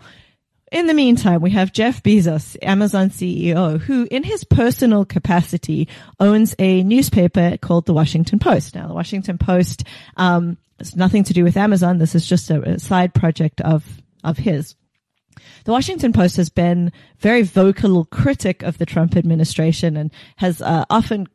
in 0.75 0.88
the 0.88 0.94
meantime, 0.94 1.39
we 1.39 1.51
have 1.51 1.72
Jeff 1.72 2.03
Bezos, 2.03 2.58
Amazon 2.62 3.10
CEO, 3.10 3.79
who 3.79 4.05
in 4.12 4.24
his 4.24 4.44
personal 4.44 5.05
capacity 5.05 5.88
owns 6.20 6.53
a 6.60 6.84
newspaper 6.84 7.58
called 7.62 7.86
the 7.86 7.94
Washington 7.94 8.39
Post. 8.39 8.75
Now, 8.75 8.89
the 8.89 8.94
Washington 8.94 9.38
Post, 9.38 9.86
um, 10.17 10.58
has 10.77 10.94
nothing 10.94 11.24
to 11.24 11.34
do 11.34 11.46
with 11.46 11.55
Amazon. 11.55 11.98
This 11.98 12.13
is 12.13 12.27
just 12.27 12.50
a, 12.50 12.62
a 12.72 12.79
side 12.79 13.13
project 13.13 13.62
of, 13.62 13.86
of 14.22 14.38
his. 14.38 14.75
The 15.63 15.72
Washington 15.72 16.12
Post 16.12 16.36
has 16.36 16.50
been 16.50 16.91
very 17.20 17.44
vocal 17.44 18.03
critic 18.03 18.62
of 18.62 18.77
the 18.77 18.86
Trump 18.86 19.15
administration 19.15 19.96
and 19.96 20.12
has 20.36 20.62
uh, 20.62 20.84
often 20.89 21.29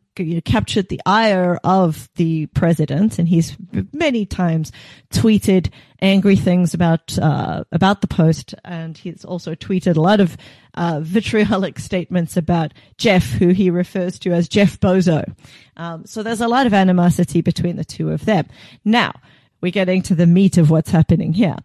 captured 0.44 0.88
the 0.88 1.00
ire 1.06 1.58
of 1.64 2.08
the 2.16 2.46
president, 2.46 3.18
and 3.18 3.28
he's 3.28 3.56
many 3.92 4.26
times 4.26 4.72
tweeted 5.12 5.70
angry 6.00 6.36
things 6.36 6.74
about 6.74 7.18
uh, 7.18 7.64
about 7.72 8.00
the 8.00 8.06
post, 8.06 8.54
and 8.64 8.96
he's 8.96 9.24
also 9.24 9.54
tweeted 9.54 9.96
a 9.96 10.00
lot 10.00 10.20
of 10.20 10.36
uh, 10.74 11.00
vitriolic 11.02 11.78
statements 11.78 12.36
about 12.36 12.72
Jeff, 12.96 13.24
who 13.24 13.48
he 13.48 13.70
refers 13.70 14.18
to 14.20 14.32
as 14.32 14.48
Jeff 14.48 14.78
Bozo. 14.80 15.34
Um, 15.76 16.06
so 16.06 16.22
there's 16.22 16.40
a 16.40 16.48
lot 16.48 16.66
of 16.66 16.74
animosity 16.74 17.40
between 17.40 17.76
the 17.76 17.84
two 17.84 18.10
of 18.10 18.24
them. 18.24 18.46
Now 18.84 19.12
we're 19.60 19.72
getting 19.72 20.02
to 20.02 20.14
the 20.14 20.26
meat 20.26 20.58
of 20.58 20.70
what's 20.70 20.90
happening 20.90 21.32
here 21.32 21.56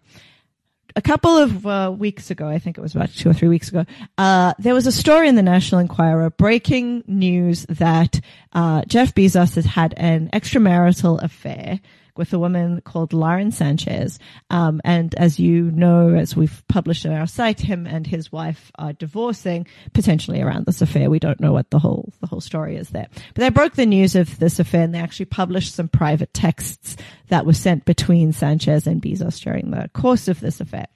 a 0.96 1.02
couple 1.02 1.36
of 1.36 1.66
uh, 1.66 1.94
weeks 1.96 2.30
ago, 2.30 2.48
I 2.48 2.58
think 2.58 2.78
it 2.78 2.80
was 2.80 2.94
about 2.94 3.10
two 3.10 3.28
or 3.28 3.34
three 3.34 3.48
weeks 3.48 3.68
ago, 3.68 3.84
uh, 4.16 4.54
there 4.58 4.72
was 4.72 4.86
a 4.86 4.92
story 4.92 5.28
in 5.28 5.36
the 5.36 5.42
National 5.42 5.80
Enquirer 5.80 6.30
breaking 6.30 7.04
news 7.06 7.66
that 7.68 8.18
uh, 8.54 8.82
Jeff 8.86 9.14
Bezos 9.14 9.54
has 9.56 9.66
had 9.66 9.92
an 9.98 10.30
extramarital 10.32 11.22
affair 11.22 11.80
with 12.18 12.32
a 12.32 12.38
woman 12.38 12.80
called 12.82 13.12
Lauren 13.12 13.50
Sanchez. 13.50 14.18
Um, 14.50 14.80
and 14.84 15.14
as 15.16 15.38
you 15.38 15.70
know, 15.70 16.14
as 16.14 16.36
we've 16.36 16.62
published 16.68 17.06
on 17.06 17.12
our 17.12 17.26
site, 17.26 17.60
him 17.60 17.86
and 17.86 18.06
his 18.06 18.32
wife 18.32 18.70
are 18.78 18.92
divorcing 18.92 19.66
potentially 19.92 20.40
around 20.40 20.66
this 20.66 20.82
affair. 20.82 21.10
We 21.10 21.18
don't 21.18 21.40
know 21.40 21.52
what 21.52 21.70
the 21.70 21.78
whole 21.78 22.12
the 22.20 22.26
whole 22.26 22.40
story 22.40 22.76
is 22.76 22.90
there. 22.90 23.08
But 23.34 23.40
they 23.40 23.50
broke 23.50 23.74
the 23.74 23.86
news 23.86 24.14
of 24.14 24.38
this 24.38 24.58
affair 24.58 24.82
and 24.82 24.94
they 24.94 25.00
actually 25.00 25.26
published 25.26 25.74
some 25.74 25.88
private 25.88 26.32
texts 26.34 26.96
that 27.28 27.46
were 27.46 27.52
sent 27.52 27.84
between 27.84 28.32
Sanchez 28.32 28.86
and 28.86 29.02
Bezos 29.02 29.40
during 29.40 29.70
the 29.70 29.90
course 29.92 30.28
of 30.28 30.40
this 30.40 30.60
affair. 30.60 30.86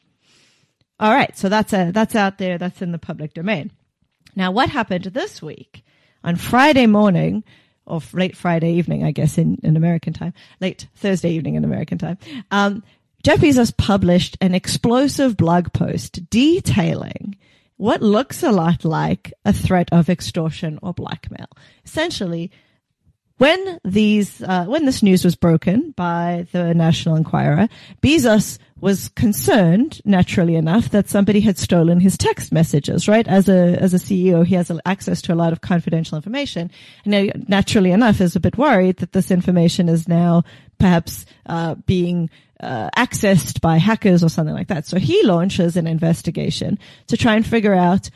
All 0.98 1.12
right, 1.12 1.36
so 1.36 1.48
that's 1.48 1.72
a 1.72 1.92
that's 1.92 2.14
out 2.14 2.38
there. 2.38 2.58
That's 2.58 2.82
in 2.82 2.92
the 2.92 2.98
public 2.98 3.32
domain. 3.32 3.72
Now, 4.36 4.50
what 4.52 4.68
happened 4.68 5.04
this 5.04 5.42
week 5.42 5.82
on 6.22 6.36
Friday 6.36 6.86
morning? 6.86 7.42
Or 7.90 8.00
late 8.12 8.36
Friday 8.36 8.72
evening, 8.74 9.04
I 9.04 9.10
guess, 9.10 9.36
in, 9.38 9.58
in 9.62 9.76
American 9.76 10.12
time, 10.12 10.32
late 10.60 10.86
Thursday 10.94 11.30
evening 11.30 11.56
in 11.56 11.64
American 11.64 11.98
time, 11.98 12.18
um, 12.50 12.82
Jeff 13.22 13.40
Bezos 13.40 13.76
published 13.76 14.38
an 14.40 14.54
explosive 14.54 15.36
blog 15.36 15.72
post 15.72 16.30
detailing 16.30 17.36
what 17.76 18.02
looks 18.02 18.42
a 18.42 18.52
lot 18.52 18.84
like 18.84 19.32
a 19.44 19.52
threat 19.52 19.88
of 19.92 20.08
extortion 20.08 20.78
or 20.82 20.92
blackmail. 20.94 21.48
Essentially, 21.84 22.50
when 23.38 23.78
these, 23.84 24.42
uh, 24.42 24.66
when 24.66 24.84
this 24.84 25.02
news 25.02 25.24
was 25.24 25.34
broken 25.34 25.92
by 25.92 26.46
the 26.52 26.74
National 26.74 27.16
Enquirer, 27.16 27.68
Bezos 28.02 28.58
was 28.80 29.08
concerned, 29.10 30.00
naturally 30.04 30.56
enough, 30.56 30.90
that 30.90 31.08
somebody 31.08 31.40
had 31.40 31.58
stolen 31.58 32.00
his 32.00 32.16
text 32.16 32.52
messages, 32.52 33.08
right? 33.08 33.26
As 33.28 33.48
a, 33.48 33.76
as 33.80 33.94
a 33.94 33.98
CEO, 33.98 34.44
he 34.44 34.54
has 34.54 34.70
access 34.84 35.22
to 35.22 35.32
a 35.32 35.36
lot 35.36 35.52
of 35.52 35.60
confidential 35.60 36.16
information. 36.16 36.70
And 37.04 37.48
naturally 37.48 37.92
enough 37.92 38.20
is 38.20 38.36
a 38.36 38.40
bit 38.40 38.56
worried 38.56 38.98
that 38.98 39.12
this 39.12 39.30
information 39.30 39.88
is 39.88 40.08
now 40.08 40.44
perhaps, 40.78 41.26
uh, 41.46 41.74
being, 41.86 42.30
uh, 42.60 42.90
accessed 42.96 43.60
by 43.60 43.78
hackers 43.78 44.22
or 44.22 44.28
something 44.28 44.54
like 44.54 44.68
that. 44.68 44.86
So 44.86 44.98
he 44.98 45.22
launches 45.24 45.76
an 45.76 45.86
investigation 45.86 46.78
to 47.08 47.16
try 47.16 47.36
and 47.36 47.46
figure 47.46 47.74
out 47.74 48.10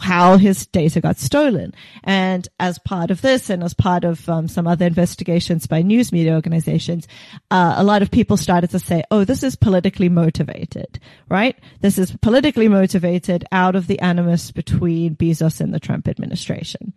how 0.00 0.36
his 0.36 0.66
data 0.66 1.00
got 1.00 1.18
stolen. 1.18 1.72
And 2.04 2.48
as 2.58 2.78
part 2.78 3.10
of 3.10 3.22
this 3.22 3.50
and 3.50 3.62
as 3.62 3.74
part 3.74 4.04
of 4.04 4.28
um, 4.28 4.48
some 4.48 4.66
other 4.66 4.86
investigations 4.86 5.66
by 5.66 5.82
news 5.82 6.12
media 6.12 6.34
organizations, 6.34 7.06
uh, 7.50 7.74
a 7.76 7.84
lot 7.84 8.02
of 8.02 8.10
people 8.10 8.36
started 8.36 8.70
to 8.70 8.78
say, 8.78 9.04
oh, 9.10 9.24
this 9.24 9.42
is 9.42 9.56
politically 9.56 10.08
motivated, 10.08 10.98
right? 11.28 11.56
This 11.80 11.98
is 11.98 12.16
politically 12.16 12.68
motivated 12.68 13.44
out 13.52 13.76
of 13.76 13.86
the 13.86 14.00
animus 14.00 14.50
between 14.50 15.16
Bezos 15.16 15.60
and 15.60 15.72
the 15.72 15.80
Trump 15.80 16.08
administration. 16.08 16.92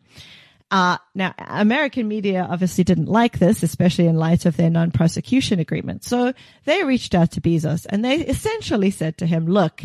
Uh, 0.71 0.97
now, 1.15 1.33
American 1.39 2.07
media 2.07 2.45
obviously 2.47 2.83
didn't 2.83 3.07
like 3.07 3.39
this, 3.39 3.63
especially 3.63 4.05
in 4.05 4.15
light 4.15 4.45
of 4.45 4.55
their 4.55 4.69
non-prosecution 4.69 5.59
agreement. 5.59 6.03
So 6.03 6.33
they 6.65 6.83
reached 6.83 7.15
out 7.15 7.31
to 7.31 7.41
Bezos 7.41 7.87
and 7.89 8.05
they 8.05 8.17
essentially 8.17 8.91
said 8.91 9.17
to 9.17 9.25
him, 9.25 9.47
look, 9.47 9.83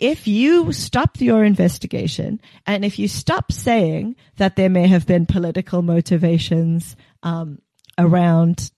if 0.00 0.26
you 0.26 0.72
stop 0.72 1.20
your 1.20 1.44
investigation 1.44 2.40
and 2.66 2.84
if 2.84 2.98
you 2.98 3.06
stop 3.06 3.52
saying 3.52 4.16
that 4.38 4.56
there 4.56 4.70
may 4.70 4.88
have 4.88 5.06
been 5.06 5.26
political 5.26 5.82
motivations 5.82 6.96
um, 7.22 7.60
around 7.98 8.70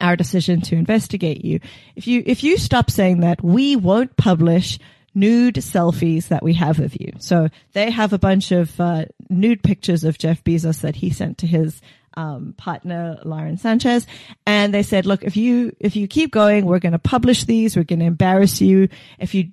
our 0.00 0.16
decision 0.16 0.62
to 0.62 0.74
investigate 0.74 1.44
you, 1.44 1.60
if 1.94 2.06
you 2.06 2.22
if 2.24 2.42
you 2.42 2.56
stop 2.56 2.90
saying 2.90 3.20
that, 3.20 3.44
we 3.44 3.76
won't 3.76 4.16
publish 4.16 4.78
nude 5.14 5.56
selfies 5.56 6.28
that 6.28 6.42
we 6.42 6.54
have 6.54 6.80
of 6.80 6.98
you. 6.98 7.12
So 7.18 7.50
they 7.74 7.90
have 7.90 8.14
a 8.14 8.18
bunch 8.18 8.50
of 8.50 8.80
uh, 8.80 9.04
nude 9.28 9.62
pictures 9.62 10.04
of 10.04 10.16
Jeff 10.16 10.42
Bezos 10.42 10.80
that 10.80 10.96
he 10.96 11.10
sent 11.10 11.38
to 11.38 11.46
his 11.46 11.82
um, 12.14 12.54
partner 12.56 13.18
Lauren 13.24 13.58
Sanchez, 13.58 14.06
and 14.46 14.72
they 14.72 14.82
said, 14.82 15.04
"Look, 15.04 15.22
if 15.22 15.36
you 15.36 15.76
if 15.80 15.96
you 15.96 16.08
keep 16.08 16.32
going, 16.32 16.64
we're 16.64 16.78
going 16.78 16.92
to 16.92 16.98
publish 16.98 17.44
these. 17.44 17.76
We're 17.76 17.84
going 17.84 18.00
to 18.00 18.06
embarrass 18.06 18.62
you. 18.62 18.88
If 19.18 19.34
you 19.34 19.50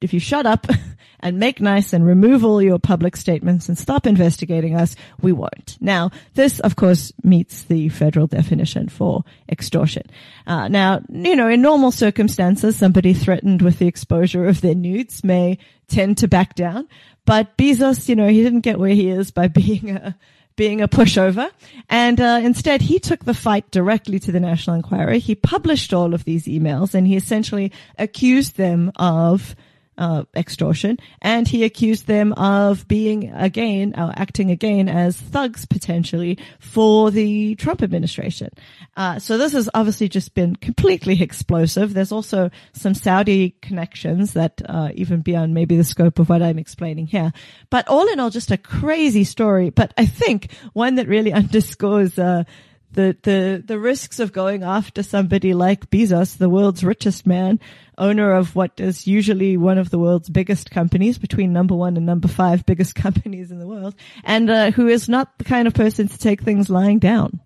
if 0.00 0.12
you 0.12 0.20
shut 0.20 0.46
up 0.46 0.66
and 1.20 1.38
make 1.38 1.60
nice 1.60 1.92
and 1.92 2.06
remove 2.06 2.44
all 2.44 2.62
your 2.62 2.78
public 2.78 3.16
statements 3.16 3.68
and 3.68 3.78
stop 3.78 4.06
investigating 4.06 4.76
us, 4.76 4.96
we 5.20 5.32
won't. 5.32 5.76
Now, 5.80 6.10
this, 6.34 6.60
of 6.60 6.76
course, 6.76 7.12
meets 7.22 7.64
the 7.64 7.88
federal 7.88 8.26
definition 8.26 8.88
for 8.88 9.24
extortion. 9.48 10.04
Uh, 10.46 10.68
now, 10.68 11.02
you 11.10 11.36
know, 11.36 11.48
in 11.48 11.62
normal 11.62 11.90
circumstances, 11.90 12.76
somebody 12.76 13.14
threatened 13.14 13.62
with 13.62 13.78
the 13.78 13.88
exposure 13.88 14.46
of 14.46 14.60
their 14.60 14.74
nudes 14.74 15.24
may 15.24 15.58
tend 15.88 16.18
to 16.18 16.28
back 16.28 16.54
down. 16.54 16.88
But 17.24 17.56
Bezos, 17.56 18.08
you 18.08 18.16
know, 18.16 18.28
he 18.28 18.42
didn't 18.42 18.60
get 18.60 18.78
where 18.78 18.90
he 18.90 19.08
is 19.08 19.30
by 19.30 19.48
being 19.48 19.90
a 19.90 20.16
being 20.56 20.80
a 20.80 20.88
pushover. 20.88 21.50
And 21.88 22.18
uh, 22.20 22.40
instead, 22.42 22.80
he 22.80 22.98
took 22.98 23.24
the 23.24 23.34
fight 23.34 23.70
directly 23.70 24.18
to 24.20 24.32
the 24.32 24.40
National 24.40 24.76
Enquirer. 24.76 25.14
He 25.14 25.34
published 25.34 25.92
all 25.92 26.14
of 26.14 26.24
these 26.24 26.46
emails 26.46 26.94
and 26.94 27.06
he 27.06 27.14
essentially 27.14 27.72
accused 27.98 28.56
them 28.56 28.90
of 28.96 29.54
uh, 29.98 30.24
extortion, 30.34 30.98
and 31.22 31.48
he 31.48 31.64
accused 31.64 32.06
them 32.06 32.32
of 32.34 32.86
being 32.88 33.30
again, 33.32 33.94
uh, 33.94 34.12
acting 34.16 34.50
again 34.50 34.88
as 34.88 35.16
thugs 35.16 35.66
potentially 35.66 36.38
for 36.58 37.10
the 37.10 37.54
Trump 37.56 37.82
administration. 37.82 38.50
Uh, 38.96 39.18
so 39.18 39.38
this 39.38 39.52
has 39.52 39.68
obviously 39.74 40.08
just 40.08 40.34
been 40.34 40.56
completely 40.56 41.22
explosive. 41.22 41.94
There's 41.94 42.12
also 42.12 42.50
some 42.72 42.94
Saudi 42.94 43.56
connections 43.62 44.34
that 44.34 44.62
uh, 44.68 44.90
even 44.94 45.20
beyond 45.20 45.54
maybe 45.54 45.76
the 45.76 45.84
scope 45.84 46.18
of 46.18 46.28
what 46.28 46.42
I'm 46.42 46.58
explaining 46.58 47.06
here. 47.06 47.32
But 47.70 47.88
all 47.88 48.08
in 48.08 48.20
all, 48.20 48.30
just 48.30 48.50
a 48.50 48.56
crazy 48.56 49.24
story. 49.24 49.70
But 49.70 49.92
I 49.96 50.06
think 50.06 50.52
one 50.72 50.96
that 50.96 51.08
really 51.08 51.32
underscores 51.46 52.18
uh, 52.18 52.44
the 52.92 53.16
the 53.22 53.62
the 53.64 53.78
risks 53.78 54.18
of 54.18 54.32
going 54.32 54.62
after 54.62 55.02
somebody 55.02 55.54
like 55.54 55.90
Bezos, 55.90 56.38
the 56.38 56.48
world's 56.48 56.82
richest 56.82 57.26
man, 57.26 57.60
owner 57.98 58.32
of 58.32 58.54
what 58.54 58.78
is 58.78 59.06
usually 59.06 59.56
one 59.56 59.78
of 59.78 59.90
the 59.90 59.98
world's 59.98 60.28
biggest 60.28 60.70
companies, 60.70 61.18
between 61.18 61.52
number 61.52 61.74
one 61.74 61.96
and 61.96 62.06
number 62.06 62.28
five 62.28 62.66
biggest 62.66 62.94
companies 63.06 63.50
in 63.50 63.58
the 63.58 63.66
world, 63.66 63.94
and 64.24 64.50
uh, 64.50 64.70
who 64.70 64.88
is 64.88 65.08
not 65.08 65.36
the 65.38 65.44
kind 65.44 65.66
of 65.66 65.74
person 65.74 66.08
to 66.08 66.18
take 66.18 66.42
things 66.42 66.70
lying 66.70 66.98
down. 66.98 67.40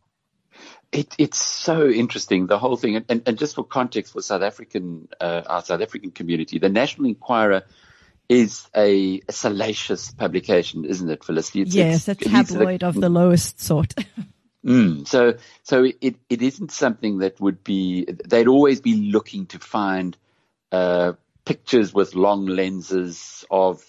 It, 0.93 1.15
it's 1.19 1.39
so 1.39 1.89
interesting, 1.89 2.47
the 2.47 2.59
whole 2.59 2.77
thing. 2.77 3.05
And, 3.09 3.23
and 3.25 3.39
just 3.39 3.55
for 3.55 3.65
context 3.65 4.13
for 4.13 4.23
South 4.23 4.43
African, 4.43 5.09
uh, 5.21 5.43
our 5.47 5.63
South 5.63 5.81
African 5.81 6.11
community, 6.11 6.59
the 6.59 6.69
National 6.69 7.07
Enquirer 7.07 7.63
is 8.29 8.69
a, 8.77 9.21
a 9.29 9.33
salacious 9.33 10.13
publication, 10.13 10.85
isn't 10.85 11.09
it, 11.09 11.25
Felicity? 11.25 11.63
It's, 11.63 11.75
yes, 11.75 12.09
it's, 12.09 12.23
a 12.23 12.29
tabloid 12.29 12.83
of 12.83 12.95
the 12.95 13.09
lowest 13.09 13.61
sort. 13.61 13.95
mm, 14.65 15.07
so, 15.07 15.35
so 15.63 15.85
it, 16.01 16.17
it 16.29 16.43
isn't 16.43 16.73
something 16.73 17.19
that 17.19 17.41
would 17.41 17.63
be, 17.63 18.05
they'd 18.05 18.49
always 18.49 18.81
be 18.81 19.11
looking 19.11 19.47
to 19.47 19.59
find 19.59 20.17
uh, 20.73 21.13
pictures 21.45 21.93
with 21.93 22.15
long 22.15 22.47
lenses 22.47 23.45
of 23.51 23.85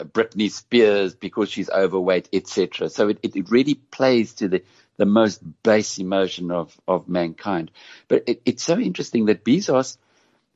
Britney 0.00 0.50
Spears 0.50 1.14
because 1.14 1.50
she's 1.50 1.70
overweight, 1.70 2.28
etc. 2.32 2.88
So 2.88 3.08
it, 3.08 3.18
it 3.22 3.50
really 3.50 3.74
plays 3.74 4.34
to 4.34 4.48
the, 4.48 4.62
the 4.96 5.06
most 5.06 5.42
base 5.62 5.98
emotion 5.98 6.50
of, 6.50 6.78
of 6.86 7.08
mankind. 7.08 7.70
But 8.08 8.24
it, 8.26 8.42
it's 8.44 8.62
so 8.62 8.78
interesting 8.78 9.26
that 9.26 9.44
Bezos, 9.44 9.96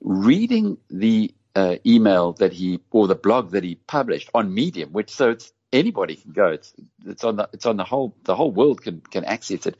reading 0.01 0.79
the 0.91 1.35
uh, 1.55 1.77
email 1.87 2.35
that 2.35 2.53
he 2.53 2.81
or 2.91 3.07
the 3.07 3.15
blog 3.15 3.53
that 3.53 3.65
he 3.65 3.77
published 3.77 4.31
on 4.35 4.53
Medium, 4.53 4.93
which 4.93 5.11
so 5.11 5.31
it's 5.31 5.53
anybody 5.73 6.17
can 6.17 6.33
go. 6.33 6.49
It's 6.49 6.75
it's 7.07 7.25
on 7.25 7.37
the 7.37 7.49
it's 7.53 7.67
on 7.67 7.77
the 7.77 7.85
whole 7.85 8.15
the 8.25 8.37
whole 8.37 8.51
world 8.51 8.83
can 8.83 9.01
can 9.01 9.25
access 9.25 9.67
it. 9.67 9.77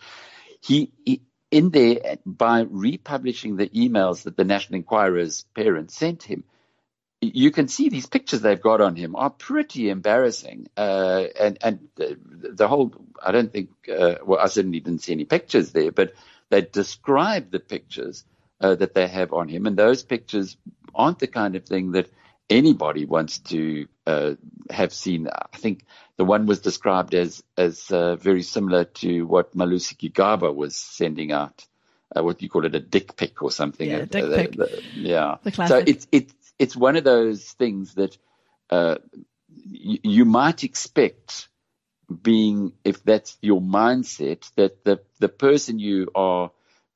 He, 0.63 0.91
he 1.05 1.21
in 1.57 1.71
there 1.71 2.19
by 2.25 2.61
republishing 2.69 3.57
the 3.57 3.69
emails 3.69 4.25
that 4.25 4.37
the 4.37 4.45
National 4.45 4.77
Enquirer's 4.77 5.45
parents 5.55 5.95
sent 5.95 6.23
him 6.23 6.45
you 7.21 7.51
can 7.51 7.69
see 7.69 7.89
these 7.89 8.07
pictures 8.07 8.41
they've 8.41 8.61
got 8.61 8.81
on 8.81 8.97
him 8.97 9.17
are 9.17 9.31
pretty 9.31 9.89
embarrassing. 9.89 10.69
Uh, 10.77 11.25
and 11.39 11.59
and 11.63 11.89
the, 11.97 12.69
whole, 12.69 12.93
I 13.23 13.33
don't 13.33 13.53
think, 13.53 13.71
uh, 13.89 14.17
well, 14.25 14.39
I 14.39 14.47
certainly 14.47 14.81
didn't 14.81 15.03
see 15.03 15.13
any 15.13 15.25
pictures 15.25 15.73
there, 15.73 15.93
but 15.93 16.15
they 16.51 16.61
describe 16.61 17.51
the 17.51 17.61
pictures 17.61 18.25
uh, 18.61 18.75
that 18.77 18.95
they 18.95 19.09
have 19.09 19.33
on 19.33 19.49
him. 19.49 19.67
And 19.67 19.77
those 19.77 20.03
pictures 20.03 20.57
aren't 20.95 21.19
the 21.19 21.27
kind 21.27 21.57
of 21.57 21.65
thing 21.65 21.93
that 21.93 22.11
anybody 22.49 23.05
wants 23.05 23.39
to 23.39 23.87
uh, 24.07 24.35
have 24.71 24.93
seen. 24.93 25.29
I 25.29 25.57
think 25.57 25.85
the 26.17 26.25
one 26.25 26.47
was 26.47 26.61
described 26.61 27.15
as, 27.15 27.43
as 27.57 27.91
uh, 27.91 28.17
very 28.17 28.43
similar 28.43 28.85
to 28.85 29.27
what 29.27 29.57
Malusi 29.57 29.97
Gigaba 29.97 30.55
was 30.55 30.77
sending 30.77 31.33
out. 31.33 31.67
Uh, 32.17 32.23
what 32.23 32.39
do 32.39 32.45
you 32.45 32.49
call 32.49 32.65
it, 32.65 32.75
a 32.75 32.81
dick 32.81 33.17
pic 33.17 33.43
or 33.43 33.51
something? 33.51 33.89
Yeah, 33.89 34.05
dick 34.05 34.31
pic. 34.31 34.57
yeah. 34.95 35.37
So 35.67 35.83
it's 35.85 36.07
it's 36.13 36.35
it's 36.59 36.77
one 36.77 36.97
of 36.97 37.05
those 37.05 37.45
things 37.45 37.95
that 37.95 38.17
uh, 38.71 38.97
y- 39.49 39.99
you 40.03 40.25
might 40.25 40.63
expect 40.63 41.49
being 42.23 42.73
if 42.85 43.03
that's 43.03 43.37
your 43.43 43.61
mindset 43.61 44.49
that 44.55 44.85
the 44.85 45.01
the 45.19 45.29
person 45.29 45.79
you 45.81 46.09
are 46.15 46.53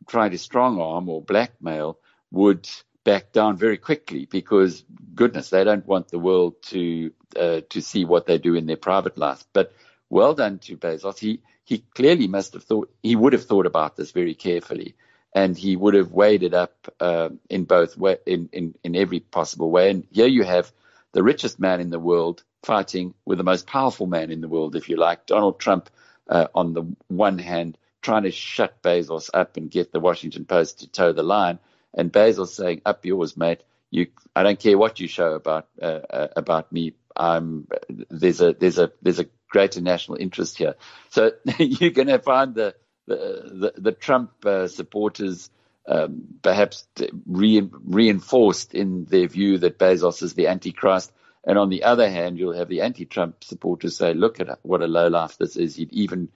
trying 0.07 0.30
to 0.30 0.38
strong 0.38 0.80
arm 0.80 1.09
or 1.09 1.21
blackmail 1.21 1.99
would 2.30 2.69
back 3.04 3.33
down 3.33 3.57
very 3.57 3.78
quickly 3.78 4.26
because 4.26 4.85
goodness 5.14 5.50
they 5.50 5.64
don't 5.64 5.87
want 5.87 6.09
the 6.09 6.19
world 6.19 6.62
to 6.62 7.13
uh, 7.36 7.60
to 7.71 7.80
see 7.80 8.04
what 8.04 8.26
they 8.26 8.39
do 8.39 8.54
in 8.54 8.67
their 8.67 8.76
private 8.76 9.17
life 9.17 9.45
but 9.52 9.73
well 10.08 10.34
done 10.34 10.58
to 10.58 10.76
Bezos 10.76 11.19
he 11.19 11.41
he 11.65 11.78
clearly 11.95 12.28
must 12.28 12.52
have 12.52 12.65
thought 12.65 12.93
he 13.02 13.17
would 13.17 13.32
have 13.32 13.45
thought 13.45 13.67
about 13.67 13.97
this 13.97 14.10
very 14.10 14.34
carefully 14.34 14.95
and 15.32 15.56
he 15.56 15.76
would 15.76 15.95
have 15.95 16.13
weighed 16.13 16.43
it 16.43 16.54
up 16.54 16.93
uh, 16.99 17.28
in 17.49 17.65
both 17.65 17.97
way, 17.97 18.17
in, 18.26 18.49
in, 18.52 18.75
in 18.82 18.97
every 18.97 19.21
possible 19.21 19.71
way. 19.71 19.91
And 19.91 20.06
here 20.10 20.26
you 20.26 20.43
have 20.43 20.73
the 21.13 21.23
richest 21.23 21.60
man 21.60 21.80
in 21.80 21.91
the 21.91 22.00
world 22.00 22.43
fighting 22.63 23.15
with 23.25 23.39
the 23.39 23.45
most 23.45 23.67
powerful 23.67 24.06
man 24.06 24.30
in 24.30 24.41
the 24.41 24.49
world, 24.49 24.76
if 24.76 24.89
you 24.89 24.97
like, 24.97 25.26
Donald 25.26 25.60
Trump 25.60 25.89
uh, 26.28 26.49
on 26.54 26.75
the 26.75 26.84
one 27.08 27.39
hand, 27.39 27.78
trying 28.02 28.25
to 28.25 28.30
shut 28.30 28.82
Bezos 28.82 29.30
up 29.32 29.56
and 29.56 29.71
get 29.71 29.93
the 29.93 30.00
Washington 30.00 30.45
Post 30.45 30.80
to 30.80 30.89
toe 30.89 31.13
the 31.13 31.23
line, 31.23 31.58
and 31.95 32.13
Bezos 32.13 32.49
saying, 32.49 32.83
"Up 32.85 33.05
yours, 33.05 33.37
mate. 33.37 33.63
You, 33.91 34.07
I 34.37 34.43
don't 34.43 34.59
care 34.59 34.79
what 34.79 35.00
you 35.00 35.09
show 35.09 35.33
about 35.35 35.69
uh, 35.81 36.00
uh, 36.11 36.29
about 36.37 36.73
me. 36.73 36.95
I'm 37.17 37.67
there's 37.89 38.41
a 38.41 38.53
there's 38.53 38.79
a 38.79 38.93
there's 39.03 39.19
a 39.19 39.26
greater 39.50 39.81
national 39.81 40.19
interest 40.19 40.59
here. 40.59 40.76
So 41.11 41.33
you're 41.59 41.91
going 41.91 42.09
to 42.09 42.19
find 42.19 42.55
the 42.55 42.75
the, 43.07 43.73
the, 43.76 43.93
Trump 43.93 44.31
uh, 44.47 44.69
supporters 44.69 45.50
um, 45.89 46.39
perhaps 46.43 46.87
re- 47.26 47.69
reinforced 47.85 48.75
in 48.75 49.05
their 49.07 49.26
view 49.26 49.59
that 49.59 49.79
Bezos 49.79 50.23
is 50.23 50.35
the 50.35 50.47
Antichrist. 50.47 51.13
And 51.45 51.59
on 51.59 51.71
the 51.71 51.85
other 51.85 52.09
hand, 52.09 52.39
you'll 52.39 52.53
have 52.53 52.69
the 52.69 52.83
anti-Trump 52.83 53.43
supporters 53.43 53.97
say, 53.97 54.15
look 54.15 54.41
at 54.41 54.61
what 54.63 54.83
a 54.83 54.87
lowlife 54.87 55.39
this 55.39 55.57
is. 55.57 55.75
He'd 55.75 55.93
even 55.93 56.29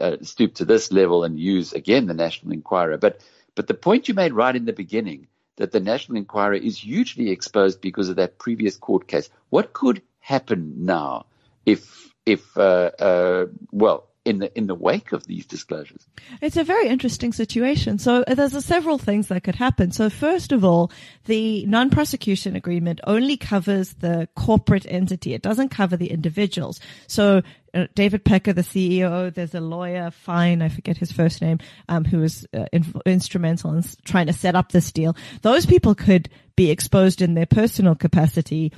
uh, 0.00 0.18
stoop 0.22 0.54
to 0.54 0.64
this 0.64 0.92
level 0.92 1.24
and 1.24 1.38
use 1.38 1.72
again 1.72 2.06
the 2.06 2.14
National 2.14 2.52
Enquirer. 2.52 2.96
But, 2.96 3.20
but 3.54 3.66
the 3.66 3.74
point 3.74 4.08
you 4.08 4.14
made 4.14 4.32
right 4.32 4.56
in 4.56 4.64
the 4.64 4.72
beginning 4.72 5.26
that 5.56 5.72
the 5.72 5.80
National 5.80 6.18
Enquirer 6.18 6.54
is 6.54 6.78
hugely 6.78 7.30
exposed 7.30 7.80
because 7.80 8.08
of 8.08 8.16
that 8.16 8.38
previous 8.38 8.76
court 8.76 9.06
case. 9.06 9.28
What 9.50 9.72
could 9.72 10.02
happen 10.20 10.74
now 10.78 11.26
if, 11.66 12.10
if, 12.24 12.56
uh, 12.56 12.90
uh, 12.98 13.46
well, 13.70 14.08
in 14.24 14.38
the 14.38 14.56
in 14.56 14.66
the 14.66 14.74
wake 14.74 15.12
of 15.12 15.26
these 15.26 15.46
disclosures. 15.46 16.06
It's 16.40 16.56
a 16.56 16.64
very 16.64 16.88
interesting 16.88 17.32
situation. 17.32 17.98
So 17.98 18.22
uh, 18.26 18.34
there's 18.34 18.64
several 18.64 18.98
things 18.98 19.28
that 19.28 19.42
could 19.42 19.56
happen. 19.56 19.90
So 19.90 20.08
first 20.10 20.52
of 20.52 20.64
all, 20.64 20.92
the 21.24 21.66
non-prosecution 21.66 22.54
agreement 22.54 23.00
only 23.04 23.36
covers 23.36 23.94
the 23.94 24.28
corporate 24.36 24.86
entity. 24.88 25.34
It 25.34 25.42
doesn't 25.42 25.70
cover 25.70 25.96
the 25.96 26.10
individuals. 26.10 26.78
So 27.08 27.42
uh, 27.74 27.86
David 27.94 28.24
Pecker, 28.24 28.52
the 28.52 28.62
CEO, 28.62 29.32
there's 29.32 29.54
a 29.54 29.60
lawyer, 29.60 30.10
Fine, 30.10 30.62
I 30.62 30.68
forget 30.68 30.96
his 30.96 31.12
first 31.12 31.40
name, 31.40 31.58
um, 31.88 32.04
who 32.04 32.18
was 32.18 32.46
uh, 32.54 32.66
in, 32.72 32.84
instrumental 33.06 33.72
in 33.72 33.82
trying 34.04 34.26
to 34.26 34.32
set 34.32 34.54
up 34.54 34.72
this 34.72 34.92
deal. 34.92 35.16
Those 35.42 35.66
people 35.66 35.94
could 35.94 36.28
be 36.56 36.70
exposed 36.70 37.22
in 37.22 37.34
their 37.34 37.46
personal 37.46 37.94
capacity 37.94 38.72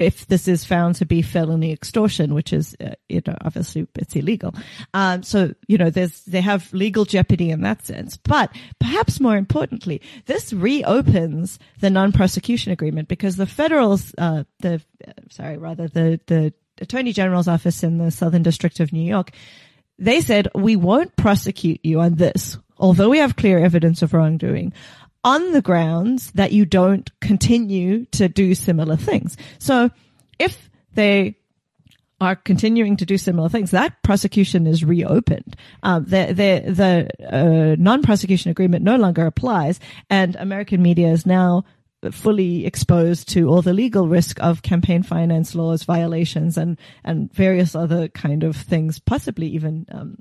if 0.00 0.26
this 0.26 0.48
is 0.48 0.64
found 0.64 0.94
to 0.94 1.04
be 1.04 1.20
felony 1.20 1.72
extortion, 1.72 2.32
which 2.32 2.54
is, 2.54 2.74
uh, 2.80 2.94
you 3.08 3.20
know, 3.26 3.36
obviously 3.42 3.86
it's 3.96 4.16
illegal. 4.16 4.54
Um, 4.94 5.22
so, 5.22 5.54
you 5.68 5.76
know, 5.76 5.90
there's, 5.90 6.22
they 6.22 6.40
have 6.40 6.72
legal 6.72 7.04
jeopardy 7.04 7.50
in 7.50 7.60
that 7.62 7.84
sense. 7.84 8.16
But 8.16 8.50
perhaps 8.80 9.20
more 9.20 9.36
importantly, 9.36 10.00
this 10.24 10.54
reopens 10.54 11.58
the 11.80 11.90
non-prosecution 11.90 12.72
agreement 12.72 13.08
because 13.08 13.36
the 13.36 13.46
federals, 13.46 14.14
uh, 14.16 14.44
the, 14.60 14.80
sorry, 15.28 15.58
rather 15.58 15.86
the, 15.86 16.18
the 16.26 16.54
attorney 16.80 17.12
general's 17.12 17.48
office 17.48 17.82
in 17.82 17.98
the 17.98 18.10
Southern 18.10 18.42
District 18.42 18.80
of 18.80 18.92
New 18.92 19.04
York, 19.04 19.30
they 19.98 20.20
said, 20.20 20.48
we 20.54 20.76
won't 20.76 21.14
prosecute 21.16 21.80
you 21.82 22.00
on 22.00 22.14
this, 22.14 22.58
although 22.78 23.10
we 23.10 23.18
have 23.18 23.36
clear 23.36 23.58
evidence 23.58 24.02
of 24.02 24.14
wrongdoing 24.14 24.72
on 25.22 25.52
the 25.52 25.62
grounds 25.62 26.30
that 26.32 26.52
you 26.52 26.64
don't 26.64 27.10
continue 27.20 28.06
to 28.06 28.28
do 28.28 28.54
similar 28.54 28.96
things. 28.96 29.36
So 29.58 29.90
if 30.38 30.70
they 30.94 31.36
are 32.20 32.36
continuing 32.36 32.96
to 32.96 33.06
do 33.06 33.18
similar 33.18 33.48
things, 33.48 33.70
that 33.70 34.02
prosecution 34.02 34.66
is 34.66 34.84
reopened. 34.84 35.56
Um, 35.82 36.04
the 36.04 36.26
the, 36.26 36.72
the 36.72 37.26
uh, 37.26 37.76
non-prosecution 37.78 38.50
agreement 38.50 38.84
no 38.84 38.96
longer 38.96 39.26
applies, 39.26 39.80
and 40.08 40.36
American 40.36 40.82
media 40.82 41.08
is 41.08 41.24
now 41.26 41.64
fully 42.10 42.66
exposed 42.66 43.28
to 43.28 43.48
all 43.48 43.62
the 43.62 43.74
legal 43.74 44.08
risk 44.08 44.40
of 44.40 44.62
campaign 44.62 45.02
finance 45.02 45.54
laws 45.54 45.84
violations 45.84 46.56
and 46.56 46.78
and 47.04 47.32
various 47.32 47.74
other 47.74 48.08
kind 48.08 48.42
of 48.42 48.56
things, 48.56 48.98
possibly 48.98 49.48
even 49.48 49.86
um, 49.90 50.16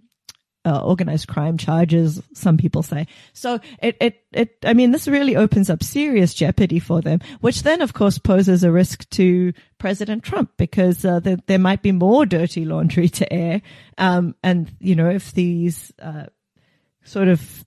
uh, 0.65 0.82
organized 0.82 1.28
crime 1.28 1.58
charges, 1.58 2.22
some 2.34 2.58
people 2.58 2.84
say. 2.84 3.08
So 3.34 3.60
it, 3.82 3.96
it, 4.02 4.24
it, 4.34 4.58
I 4.63 4.74
mean, 4.74 4.92
this 4.92 5.08
really 5.08 5.36
opens 5.36 5.70
up 5.70 5.84
serious 5.84 6.34
jeopardy 6.34 6.80
for 6.80 7.02
them, 7.02 7.20
which 7.39 7.63
then, 7.63 7.82
of 7.82 7.94
course, 7.94 8.18
poses 8.18 8.63
a 8.63 8.72
risk 8.72 9.10
to 9.12 9.54
President 9.78 10.24
Trump 10.24 10.52
because 10.58 11.06
uh, 11.06 11.22
there, 11.22 11.38
there 11.48 11.60
might 11.60 11.82
be 11.82 11.92
more 11.92 12.26
dirty 12.26 12.65
laundry 12.65 13.10
to 13.10 13.32
air. 13.34 13.62
Um, 13.98 14.36
and, 14.44 14.70
you 14.80 14.96
know, 14.96 15.10
if 15.10 15.32
these 15.32 15.94
uh, 16.00 16.26
sort 17.04 17.30
of 17.30 17.65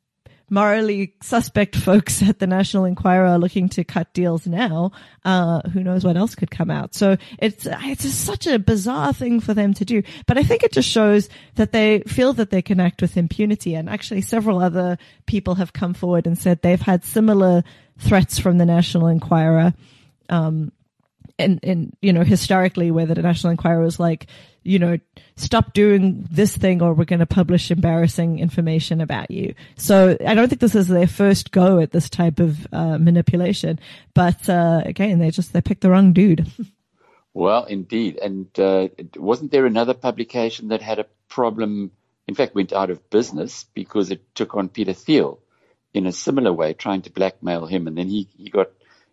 morally 0.52 1.14
suspect 1.22 1.74
folks 1.74 2.22
at 2.22 2.38
the 2.38 2.46
National 2.46 2.84
Enquirer 2.84 3.26
are 3.26 3.38
looking 3.38 3.70
to 3.70 3.84
cut 3.84 4.12
deals 4.12 4.46
now, 4.46 4.92
uh, 5.24 5.62
who 5.70 5.82
knows 5.82 6.04
what 6.04 6.18
else 6.18 6.34
could 6.34 6.50
come 6.50 6.70
out. 6.70 6.94
So 6.94 7.16
it's, 7.38 7.66
it's 7.66 8.04
such 8.12 8.46
a 8.46 8.58
bizarre 8.58 9.14
thing 9.14 9.40
for 9.40 9.54
them 9.54 9.72
to 9.72 9.86
do. 9.86 10.02
But 10.26 10.36
I 10.36 10.42
think 10.42 10.62
it 10.62 10.72
just 10.72 10.90
shows 10.90 11.30
that 11.54 11.72
they 11.72 12.00
feel 12.00 12.34
that 12.34 12.50
they 12.50 12.60
can 12.60 12.80
act 12.80 13.00
with 13.00 13.16
impunity. 13.16 13.74
And 13.74 13.88
actually 13.88 14.20
several 14.20 14.62
other 14.62 14.98
people 15.24 15.54
have 15.54 15.72
come 15.72 15.94
forward 15.94 16.26
and 16.26 16.36
said 16.36 16.60
they've 16.60 16.78
had 16.78 17.02
similar 17.02 17.64
threats 17.98 18.38
from 18.38 18.58
the 18.58 18.66
National 18.66 19.06
Enquirer. 19.06 19.72
Um, 20.28 20.70
and, 21.38 21.60
and, 21.62 21.96
you 22.02 22.12
know, 22.12 22.24
historically 22.24 22.90
where 22.90 23.06
the 23.06 23.14
National 23.14 23.52
Enquirer 23.52 23.82
was 23.82 23.98
like, 23.98 24.26
you 24.64 24.78
know, 24.78 24.98
stop 25.36 25.72
doing 25.72 26.26
this 26.30 26.56
thing 26.56 26.82
or 26.82 26.94
we're 26.94 27.04
going 27.04 27.20
to 27.20 27.26
publish 27.26 27.70
embarrassing 27.70 28.38
information 28.38 29.00
about 29.00 29.30
you. 29.30 29.54
So 29.76 30.16
I 30.26 30.34
don't 30.34 30.48
think 30.48 30.60
this 30.60 30.74
is 30.74 30.88
their 30.88 31.06
first 31.06 31.52
go 31.52 31.80
at 31.80 31.92
this 31.92 32.10
type 32.10 32.40
of 32.40 32.66
uh, 32.72 32.98
manipulation. 32.98 33.80
But 34.14 34.48
uh, 34.48 34.82
again, 34.84 35.18
they 35.18 35.30
just, 35.30 35.52
they 35.52 35.60
picked 35.60 35.80
the 35.80 35.90
wrong 35.90 36.12
dude. 36.12 36.46
well, 37.34 37.64
indeed. 37.64 38.18
And 38.18 38.48
uh, 38.58 38.88
wasn't 39.16 39.52
there 39.52 39.66
another 39.66 39.94
publication 39.94 40.68
that 40.68 40.82
had 40.82 40.98
a 40.98 41.06
problem, 41.28 41.92
in 42.26 42.34
fact, 42.34 42.54
went 42.54 42.72
out 42.72 42.90
of 42.90 43.10
business 43.10 43.64
because 43.74 44.10
it 44.10 44.34
took 44.34 44.54
on 44.54 44.68
Peter 44.68 44.92
Thiel 44.92 45.38
in 45.94 46.06
a 46.06 46.12
similar 46.12 46.52
way, 46.52 46.72
trying 46.72 47.02
to 47.02 47.12
blackmail 47.12 47.66
him. 47.66 47.86
And 47.86 47.96
then 47.96 48.08
he, 48.08 48.28
he 48.36 48.50
got, 48.50 48.70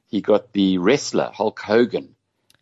he 0.07 0.21
got 0.21 0.53
the 0.53 0.77
wrestler, 0.77 1.29
Hulk 1.33 1.59
Hogan, 1.59 2.15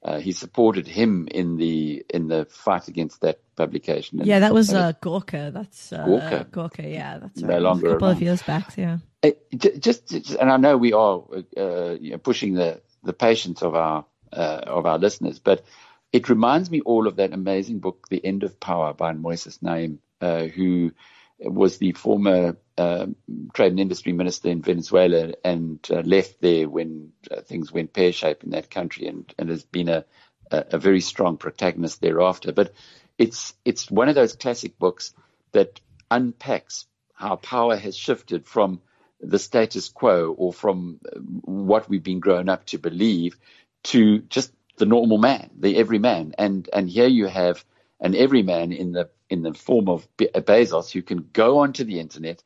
uh, 0.07 0.19
he 0.19 0.31
supported 0.31 0.87
him 0.87 1.27
in 1.29 1.57
the 1.57 2.05
in 2.09 2.29
the 2.29 2.45
fight 2.45 2.87
against 2.87 3.19
that 3.21 3.39
publication. 3.57 4.19
And, 4.19 4.27
yeah, 4.27 4.39
that 4.39 4.53
was 4.53 4.73
uh, 4.73 4.93
Gawker. 5.01 5.51
That's 5.51 5.91
uh, 5.91 6.05
Gawker. 6.05 6.45
Gawker. 6.45 6.93
Yeah, 6.93 7.17
that's 7.19 7.41
right. 7.41 7.55
no 7.55 7.59
longer 7.59 7.87
a 7.87 7.91
couple 7.93 8.07
around. 8.07 8.15
of 8.15 8.21
years 8.21 8.41
back. 8.41 8.77
Yeah. 8.77 8.99
It, 9.21 9.43
just, 9.79 10.07
just, 10.07 10.35
and 10.35 10.49
I 10.49 10.55
know 10.55 10.77
we 10.77 10.93
are 10.93 11.23
uh, 11.57 11.97
you 11.99 12.11
know, 12.11 12.17
pushing 12.19 12.53
the 12.53 12.81
the 13.03 13.11
patience 13.11 13.61
of 13.61 13.75
our 13.75 14.05
uh, 14.31 14.61
of 14.65 14.85
our 14.85 14.97
listeners, 14.97 15.39
but 15.39 15.65
it 16.13 16.29
reminds 16.29 16.71
me 16.71 16.79
all 16.81 17.05
of 17.05 17.17
that 17.17 17.33
amazing 17.33 17.79
book, 17.79 18.07
The 18.09 18.25
End 18.25 18.43
of 18.43 18.61
Power 18.61 18.93
by 18.93 19.11
Moises 19.11 19.61
Naim, 19.61 19.99
uh, 20.21 20.43
who 20.45 20.91
was 21.39 21.77
the 21.77 21.91
former 21.93 22.57
uh, 22.77 23.07
trade 23.53 23.71
and 23.71 23.79
industry 23.79 24.11
minister 24.11 24.49
in 24.49 24.61
Venezuela 24.61 25.33
and 25.43 25.79
uh, 25.91 26.01
left 26.01 26.41
there 26.41 26.67
when 26.69 27.11
uh, 27.29 27.41
things 27.41 27.71
went 27.71 27.93
pear 27.93 28.11
shaped 28.11 28.43
in 28.43 28.51
that 28.51 28.69
country 28.69 29.07
and, 29.07 29.33
and 29.37 29.49
has 29.49 29.63
been 29.63 29.89
a, 29.89 30.05
a, 30.51 30.65
a, 30.71 30.77
very 30.77 31.01
strong 31.01 31.37
protagonist 31.37 32.01
thereafter. 32.01 32.51
But 32.51 32.73
it's 33.17 33.53
it's 33.65 33.89
one 33.89 34.09
of 34.09 34.15
those 34.15 34.35
classic 34.35 34.77
books 34.77 35.13
that 35.51 35.79
unpacks 36.09 36.85
how 37.13 37.35
power 37.35 37.75
has 37.75 37.97
shifted 37.97 38.45
from 38.45 38.81
the 39.19 39.39
status 39.39 39.89
quo 39.89 40.35
or 40.37 40.53
from 40.53 40.99
what 41.41 41.89
we've 41.89 42.03
been 42.03 42.19
grown 42.19 42.49
up 42.49 42.65
to 42.67 42.77
believe 42.77 43.35
to 43.83 44.19
just 44.19 44.51
the 44.77 44.85
normal 44.85 45.17
man, 45.17 45.49
the 45.57 45.77
everyman. 45.77 46.35
And 46.37 46.69
and 46.71 46.89
here 46.89 47.07
you 47.07 47.25
have 47.25 47.63
an 47.99 48.15
everyman 48.15 48.71
in 48.71 48.91
the 48.91 49.09
in 49.29 49.43
the 49.43 49.53
form 49.53 49.89
of 49.89 50.07
Bezos 50.17 50.91
who 50.91 51.01
can 51.01 51.29
go 51.33 51.59
onto 51.59 51.83
the 51.83 51.99
internet, 51.99 52.43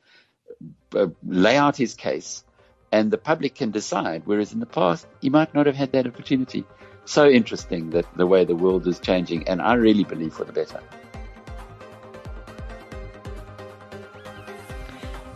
uh, 0.94 1.06
lay 1.26 1.56
out 1.56 1.76
his 1.76 1.94
case, 1.94 2.44
and 2.90 3.10
the 3.10 3.18
public 3.18 3.54
can 3.54 3.70
decide. 3.70 4.22
Whereas 4.24 4.52
in 4.52 4.60
the 4.60 4.66
past, 4.66 5.06
he 5.20 5.30
might 5.30 5.54
not 5.54 5.66
have 5.66 5.76
had 5.76 5.92
that 5.92 6.06
opportunity. 6.06 6.64
So 7.04 7.28
interesting 7.28 7.90
that 7.90 8.06
the 8.16 8.26
way 8.26 8.44
the 8.44 8.54
world 8.54 8.86
is 8.86 9.00
changing, 9.00 9.48
and 9.48 9.60
I 9.60 9.74
really 9.74 10.04
believe 10.04 10.34
for 10.34 10.44
the 10.44 10.52
better. 10.52 10.80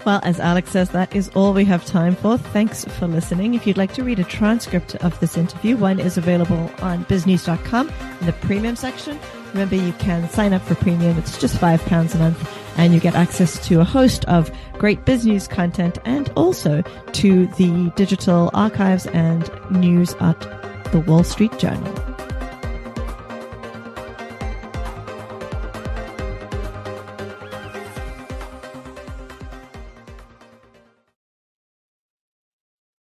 Well, 0.04 0.20
as 0.22 0.38
Alex 0.38 0.70
says, 0.70 0.90
that 0.90 1.16
is 1.16 1.30
all 1.30 1.52
we 1.52 1.64
have 1.64 1.84
time 1.84 2.14
for. 2.14 2.38
Thanks 2.38 2.84
for 2.84 3.08
listening. 3.08 3.54
If 3.54 3.66
you'd 3.66 3.76
like 3.76 3.92
to 3.94 4.04
read 4.04 4.20
a 4.20 4.24
transcript 4.24 4.94
of 4.96 5.18
this 5.18 5.36
interview, 5.36 5.76
one 5.76 5.98
is 5.98 6.16
available 6.16 6.70
on 6.80 7.04
biznews.com 7.06 7.92
in 8.20 8.26
the 8.26 8.32
premium 8.34 8.76
section. 8.76 9.18
Remember, 9.52 9.76
you 9.76 9.92
can 9.94 10.28
sign 10.30 10.52
up 10.52 10.62
for 10.62 10.74
premium. 10.74 11.16
It's 11.18 11.38
just 11.38 11.56
£5 11.56 12.14
a 12.14 12.18
month 12.18 12.52
and 12.76 12.92
you 12.92 13.00
get 13.00 13.14
access 13.14 13.64
to 13.68 13.80
a 13.80 13.84
host 13.84 14.24
of 14.26 14.50
great 14.74 15.04
business 15.04 15.48
content 15.48 15.98
and 16.04 16.30
also 16.36 16.82
to 17.12 17.46
the 17.46 17.90
digital 17.96 18.50
archives 18.52 19.06
and 19.06 19.50
news 19.70 20.14
at 20.20 20.40
the 20.92 21.00
Wall 21.00 21.24
Street 21.24 21.56
Journal. 21.58 22.15